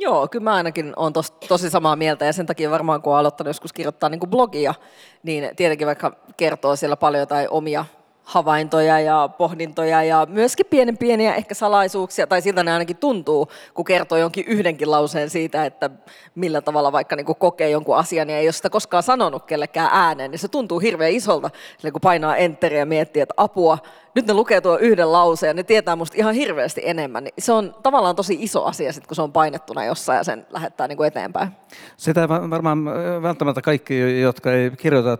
[0.00, 3.20] Joo, kyllä mä ainakin olen tos, tosi samaa mieltä ja sen takia varmaan kun olen
[3.20, 4.74] aloittanut joskus kirjoittaa niin kuin blogia,
[5.22, 7.84] niin tietenkin vaikka kertoo siellä paljon tai omia
[8.24, 13.84] havaintoja ja pohdintoja ja myöskin pienen pieniä ehkä salaisuuksia, tai siltä ne ainakin tuntuu, kun
[13.84, 15.90] kertoo jonkin yhdenkin lauseen siitä, että
[16.34, 20.30] millä tavalla vaikka niin kokee jonkun asian ja ei ole sitä koskaan sanonut kellekään ääneen,
[20.30, 21.50] niin se tuntuu hirveän isolta,
[21.92, 23.78] kun painaa enteriä ja miettii, että apua,
[24.14, 27.24] nyt ne lukee tuo yhden lauseen ja ne tietää musta ihan hirveästi enemmän.
[27.24, 30.46] Niin se on tavallaan tosi iso asia, sit, kun se on painettuna jossain ja sen
[30.50, 31.48] lähettää niin kuin eteenpäin.
[31.96, 32.84] Sitä varmaan
[33.22, 35.18] välttämättä kaikki, jotka ei kirjoita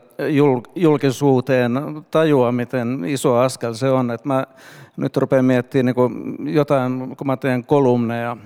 [0.74, 1.72] julkisuuteen,
[2.11, 4.11] tajua, miten iso askel se on.
[4.11, 4.47] Että mä
[4.97, 8.36] nyt rupean miettimään niin kuin jotain, kun mä teen kolumneja.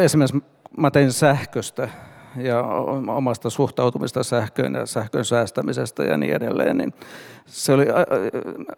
[0.00, 0.42] Esimerkiksi
[0.76, 1.88] mä tein sähköstä
[2.36, 2.62] ja
[3.08, 6.94] omasta suhtautumista sähköön ja sähkön säästämisestä ja niin edelleen, niin
[7.46, 7.86] se oli,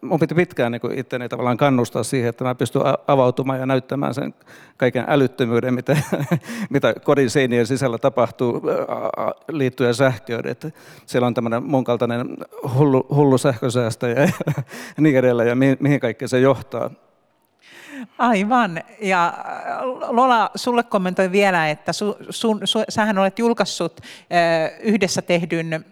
[0.00, 4.34] mun piti pitkään niin itteni tavallaan kannustaa siihen, että mä pystyn avautumaan ja näyttämään sen
[4.76, 5.96] kaiken älyttömyyden, mitä,
[6.70, 8.62] mitä kodin seinien sisällä tapahtuu
[9.48, 10.46] liittyen sähköön.
[10.46, 10.70] Että
[11.07, 12.36] siellä on tämmöinen mun kaltainen
[12.78, 14.20] hullu, hullu sähkösäästäjä
[14.96, 16.90] ja niin edelleen, ja mihin, mihin se johtaa.
[18.18, 18.82] Aivan.
[19.01, 25.22] Ja äh, Lola, sulle kommentoin vielä, että su, sun, su, sähän olet julkaissut äh, yhdessä
[25.22, 25.82] tehdyn äh,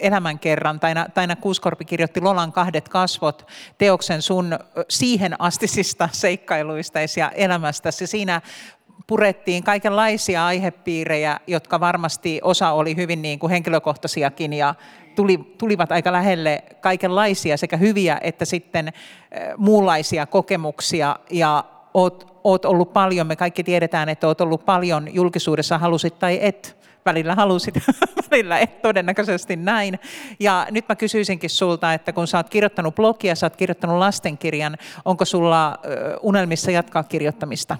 [0.00, 0.80] elämänkerran.
[0.80, 3.46] Taina, Taina Kuuskorpi kirjoitti Lolan kahdet kasvot
[3.78, 4.58] teoksen sun
[4.88, 8.06] siihen astisista seikkailuista ja elämästäsi.
[8.06, 8.40] Siinä
[9.06, 14.74] purettiin kaikenlaisia aihepiirejä, jotka varmasti osa oli hyvin niin kuin henkilökohtaisiakin ja
[15.14, 18.94] tuli, tulivat aika lähelle kaikenlaisia sekä hyviä että sitten äh,
[19.56, 21.64] muunlaisia kokemuksia ja
[21.94, 26.76] oot, oot ollut paljon, me kaikki tiedetään, että oot ollut paljon julkisuudessa, halusit tai et,
[27.04, 27.74] välillä halusit,
[28.30, 29.98] välillä et todennäköisesti näin.
[30.40, 34.76] Ja nyt mä kysyisinkin sulta, että kun sä oot kirjoittanut blogia, sä oot kirjoittanut lastenkirjan,
[35.04, 35.78] onko sulla
[36.22, 37.76] unelmissa jatkaa kirjoittamista?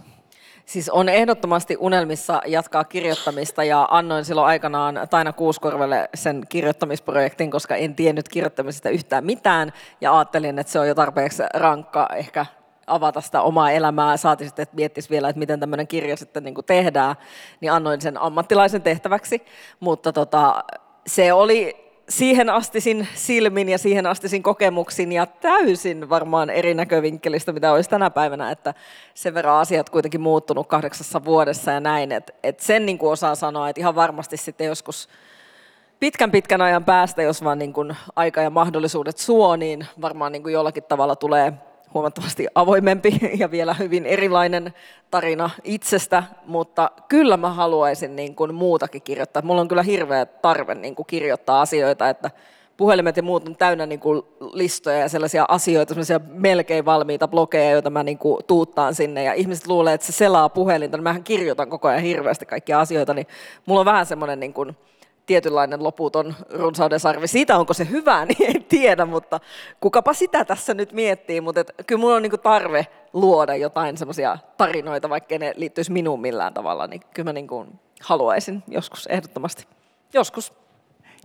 [0.66, 7.76] Siis on ehdottomasti unelmissa jatkaa kirjoittamista ja annoin silloin aikanaan Taina Kuuskorvelle sen kirjoittamisprojektin, koska
[7.76, 9.72] en tiennyt kirjoittamisesta yhtään mitään.
[10.00, 12.46] Ja ajattelin, että se on jo tarpeeksi rankka ehkä
[12.86, 16.54] avata sitä omaa elämää, saati sitten, että miettisi vielä, että miten tämmöinen kirja sitten niin
[16.66, 17.16] tehdään,
[17.60, 19.42] niin annoin sen ammattilaisen tehtäväksi,
[19.80, 20.64] mutta tota,
[21.06, 27.72] se oli siihen astisin silmin ja siihen astisin kokemuksin ja täysin varmaan eri näkövinkkelistä, mitä
[27.72, 28.74] olisi tänä päivänä, että
[29.14, 33.34] sen verran asiat kuitenkin muuttunut kahdeksassa vuodessa ja näin, että, että sen niin kuin osaa
[33.34, 35.08] sanoa, että ihan varmasti sitten joskus
[36.00, 40.42] pitkän pitkän ajan päästä, jos vaan niin kuin aika ja mahdollisuudet suo, niin varmaan niin
[40.42, 41.52] kuin jollakin tavalla tulee
[41.94, 44.74] huomattavasti avoimempi ja vielä hyvin erilainen
[45.10, 49.42] tarina itsestä, mutta kyllä mä haluaisin niin kuin muutakin kirjoittaa.
[49.42, 52.30] Mulla on kyllä hirveä tarve niin kuin kirjoittaa asioita, että
[52.76, 54.22] puhelimet ja muut on täynnä niin kuin
[54.52, 59.24] listoja ja sellaisia asioita, sellaisia melkein valmiita blogeja, joita mä niin kuin tuuttaan sinne.
[59.24, 63.14] Ja ihmiset luulee, että se selaa puhelinta, niin mähän kirjoitan koko ajan hirveästi kaikkia asioita,
[63.14, 63.26] niin
[63.66, 64.76] mulla on vähän semmoinen niin kuin,
[65.26, 67.28] tietynlainen loputon runsauden sarvi.
[67.28, 69.40] Siitä onko se hyvä, niin en tiedä, mutta
[69.80, 71.40] kukapa sitä tässä nyt miettii.
[71.40, 76.20] Mutta et, kyllä minulla on niinku tarve luoda jotain semmoisia tarinoita, vaikka ne liittyisi minuun
[76.20, 77.66] millään tavalla, niin kyllä mä niinku
[78.02, 79.66] haluaisin joskus ehdottomasti.
[80.12, 80.61] Joskus.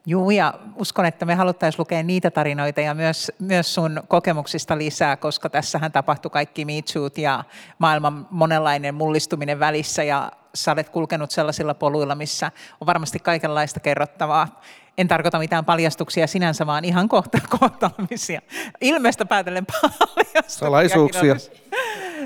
[0.10, 5.18] Joo, ja uskon, että me haluttaisiin lukea niitä tarinoita ja myös, myös sun kokemuksista lisää,
[5.18, 7.44] koska tässähän tapahtui kaikki Me ja
[7.80, 12.52] maailman monenlainen mullistuminen välissä, ja sä olet kulkenut sellaisilla poluilla, missä
[12.82, 14.62] on varmasti kaikenlaista kerrottavaa.
[14.98, 18.42] En tarkoita mitään paljastuksia sinänsä, vaan ihan kohta kohtaamisia.
[18.82, 20.42] Ilmeistä päätellen paljastuksia.
[20.48, 21.36] Salaisuuksia.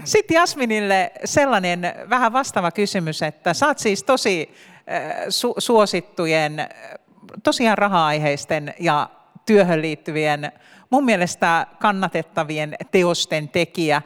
[0.04, 4.56] Sitten Jasminille sellainen vähän vastaava kysymys, että sä oot siis tosi
[5.30, 6.70] su- suosittujen,
[7.44, 9.10] tosiaan raha-aiheisten ja
[9.46, 10.52] työhön liittyvien,
[10.90, 14.02] mun mielestä kannatettavien teosten tekijä.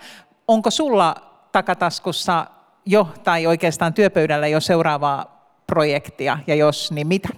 [0.48, 1.16] Onko sulla
[1.52, 2.48] takataskussa
[2.86, 5.36] jo tai oikeastaan työpöydällä jo seuraavaa
[5.68, 7.30] projektia ja jos, niin mitä?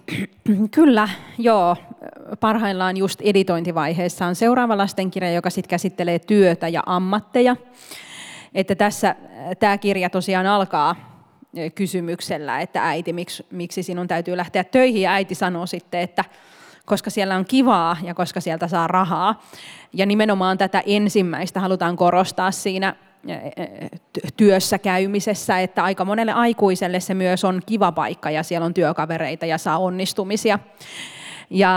[0.71, 1.75] Kyllä, joo.
[2.39, 7.55] Parhaillaan just editointivaiheessa on seuraava lastenkirja, joka sitten käsittelee työtä ja ammatteja.
[8.53, 9.15] Että tässä
[9.59, 11.16] tämä kirja tosiaan alkaa
[11.75, 16.23] kysymyksellä, että äiti, miksi, miksi sinun täytyy lähteä töihin, ja äiti sanoo sitten, että
[16.85, 19.43] koska siellä on kivaa ja koska sieltä saa rahaa.
[19.93, 22.95] Ja nimenomaan tätä ensimmäistä halutaan korostaa siinä
[24.37, 29.45] työssä käymisessä, että aika monelle aikuiselle se myös on kiva paikka ja siellä on työkavereita
[29.45, 30.59] ja saa onnistumisia.
[31.49, 31.73] Ja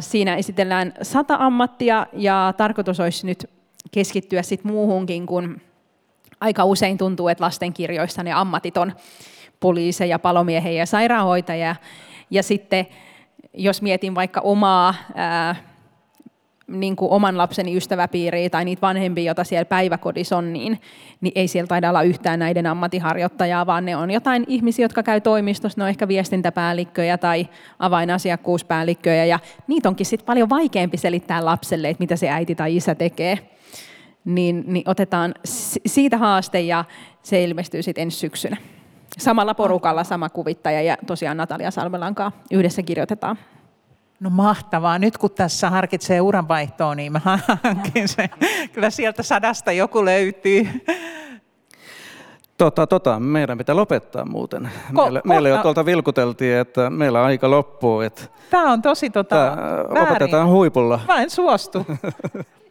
[0.00, 3.50] siinä esitellään sata ammattia ja tarkoitus olisi nyt
[3.92, 5.60] keskittyä sit muuhunkin, kun
[6.44, 8.92] aika usein tuntuu, että lastenkirjoissa ne ammatit on
[9.60, 11.76] poliiseja, palomiehiä ja sairaanhoitajia.
[12.30, 12.86] Ja sitten
[13.54, 15.56] jos mietin vaikka omaa ää,
[16.66, 20.80] niin kuin oman lapseni ystäväpiiriä tai niitä vanhempia, joita siellä päiväkodissa on, niin,
[21.20, 25.20] niin ei siellä taida olla yhtään näiden ammattiharjoittajaa, vaan ne on jotain ihmisiä, jotka käy
[25.20, 31.88] toimistossa, ne on ehkä viestintäpäällikköjä tai avainasiakkuuspäällikköjä, ja niitä onkin sitten paljon vaikeampi selittää lapselle,
[31.88, 33.38] että mitä se äiti tai isä tekee.
[34.24, 35.34] Niin, niin otetaan
[35.86, 36.84] siitä haaste, ja
[37.22, 38.56] se ilmestyy sitten ensi syksynä.
[39.18, 43.38] Samalla porukalla sama kuvittaja ja tosiaan Natalia Salmelankaa yhdessä kirjoitetaan.
[44.20, 44.98] No mahtavaa.
[44.98, 47.20] Nyt kun tässä harkitsee uranvaihtoa, niin mä
[47.62, 48.28] hankin sen.
[48.72, 50.68] Kyllä sieltä sadasta joku löytyy.
[52.58, 54.70] Tota, tota, meidän pitää lopettaa muuten.
[54.92, 58.00] Ko- meille, ko- meille jo tuolta vilkuteltiin, että meillä aika loppuu.
[58.00, 59.56] Että Tämä on tosi tota,
[59.94, 61.00] Tämä opetetaan huipulla.
[61.08, 61.86] Mä en suostu.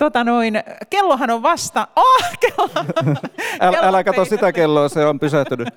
[0.00, 1.88] Tota noin, kellohan on vasta...
[1.96, 2.70] Oh, kello!
[3.60, 4.36] Äl, kello älä kato peitetty.
[4.36, 5.68] sitä kelloa, se on pysähtynyt.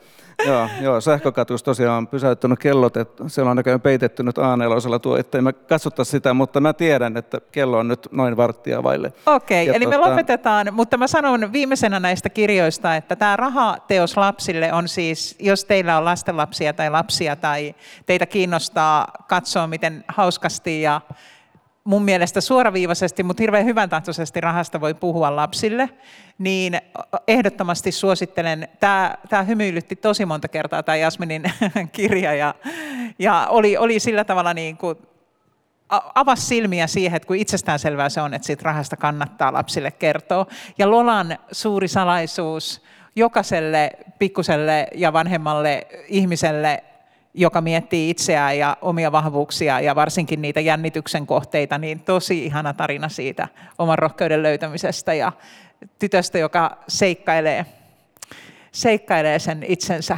[0.47, 5.17] joo, joo, sähkökatus tosiaan on pysäyttänyt kellot, että siellä on näköjään peitetty nyt a tuo,
[5.17, 9.13] ettei me katsota sitä, mutta mä tiedän, että kello on nyt noin varttia vaille.
[9.26, 14.17] Okei, Ja eli me tota- lopetetaan, mutta mä sanon viimeisenä näistä kirjoista, että tämä rahateos
[14.17, 20.82] lapsille on siis, jos teillä on lastenlapsia tai lapsia tai teitä kiinnostaa katsoa, miten hauskasti
[20.82, 21.01] ja
[21.84, 25.89] mun mielestä suoraviivaisesti, mutta hirveän hyvän tahtoisesti rahasta voi puhua lapsille,
[26.38, 26.81] niin
[27.27, 31.43] ehdottomasti suosittelen, tämä, tämä hymyilytti tosi monta kertaa tämä Jasminin
[31.91, 32.55] kirja ja,
[33.19, 34.97] ja oli, oli sillä tavalla niin kuin
[36.15, 40.45] avasi silmiä siihen, että kuin itsestäänselvää se on, että siitä rahasta kannattaa lapsille kertoa.
[40.77, 42.81] Ja Lolan suuri salaisuus
[43.15, 46.84] jokaiselle pikkuselle ja vanhemmalle ihmiselle,
[47.34, 53.09] joka miettii itseään ja omia vahvuuksia ja varsinkin niitä jännityksen kohteita, niin tosi ihana tarina
[53.09, 55.31] siitä oman rohkeuden löytämisestä ja
[55.99, 57.65] tytöstä, joka seikkailee,
[58.71, 60.17] seikkailee sen itsensä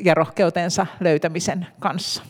[0.00, 2.22] ja rohkeutensa löytämisen kanssa.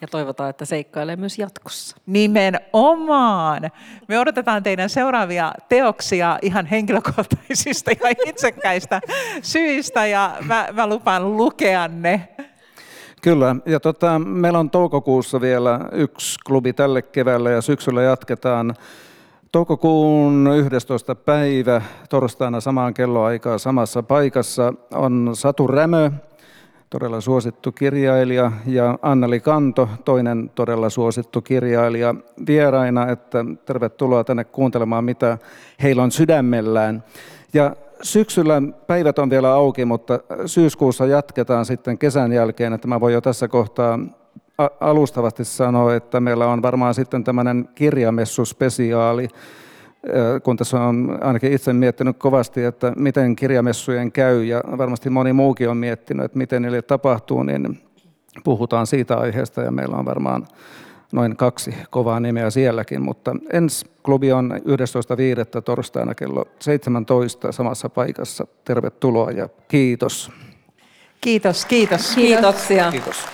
[0.00, 1.96] Ja toivotaan, että seikkailee myös jatkossa.
[2.06, 3.70] Nimenomaan.
[4.08, 9.00] Me odotetaan teidän seuraavia teoksia ihan henkilökohtaisista ja itsekkäistä
[9.42, 12.28] syistä ja mä, mä lupaan lukea ne.
[13.22, 18.74] Kyllä, ja tota, meillä on toukokuussa vielä yksi klubi tälle keväälle ja syksyllä jatketaan.
[19.52, 21.14] Toukokuun 11.
[21.14, 26.10] päivä, torstaina samaan kelloaikaan samassa paikassa, on Satu Rämö,
[26.90, 32.14] todella suosittu kirjailija, ja Anneli Kanto, toinen todella suosittu kirjailija,
[32.46, 35.38] vieraina, että tervetuloa tänne kuuntelemaan, mitä
[35.82, 37.04] heillä on sydämellään.
[37.54, 43.14] Ja syksyllä päivät on vielä auki, mutta syyskuussa jatketaan sitten kesän jälkeen, että mä voin
[43.14, 43.98] jo tässä kohtaa
[44.80, 49.28] alustavasti sanoa, että meillä on varmaan sitten tämmöinen kirjamessuspesiaali,
[50.42, 55.68] kun tässä on ainakin itse miettinyt kovasti, että miten kirjamessujen käy ja varmasti moni muukin
[55.68, 57.80] on miettinyt, että miten niille tapahtuu, niin
[58.44, 60.46] puhutaan siitä aiheesta ja meillä on varmaan
[61.12, 64.52] noin kaksi kovaa nimeä sielläkin, mutta ensi klubi on
[65.56, 65.62] 11.5.
[65.62, 68.46] torstaina kello 17 samassa paikassa.
[68.64, 70.30] Tervetuloa ja kiitos.
[71.20, 72.14] Kiitos, kiitos.
[72.14, 72.90] Kiitoksia.
[72.90, 73.24] Kiitos.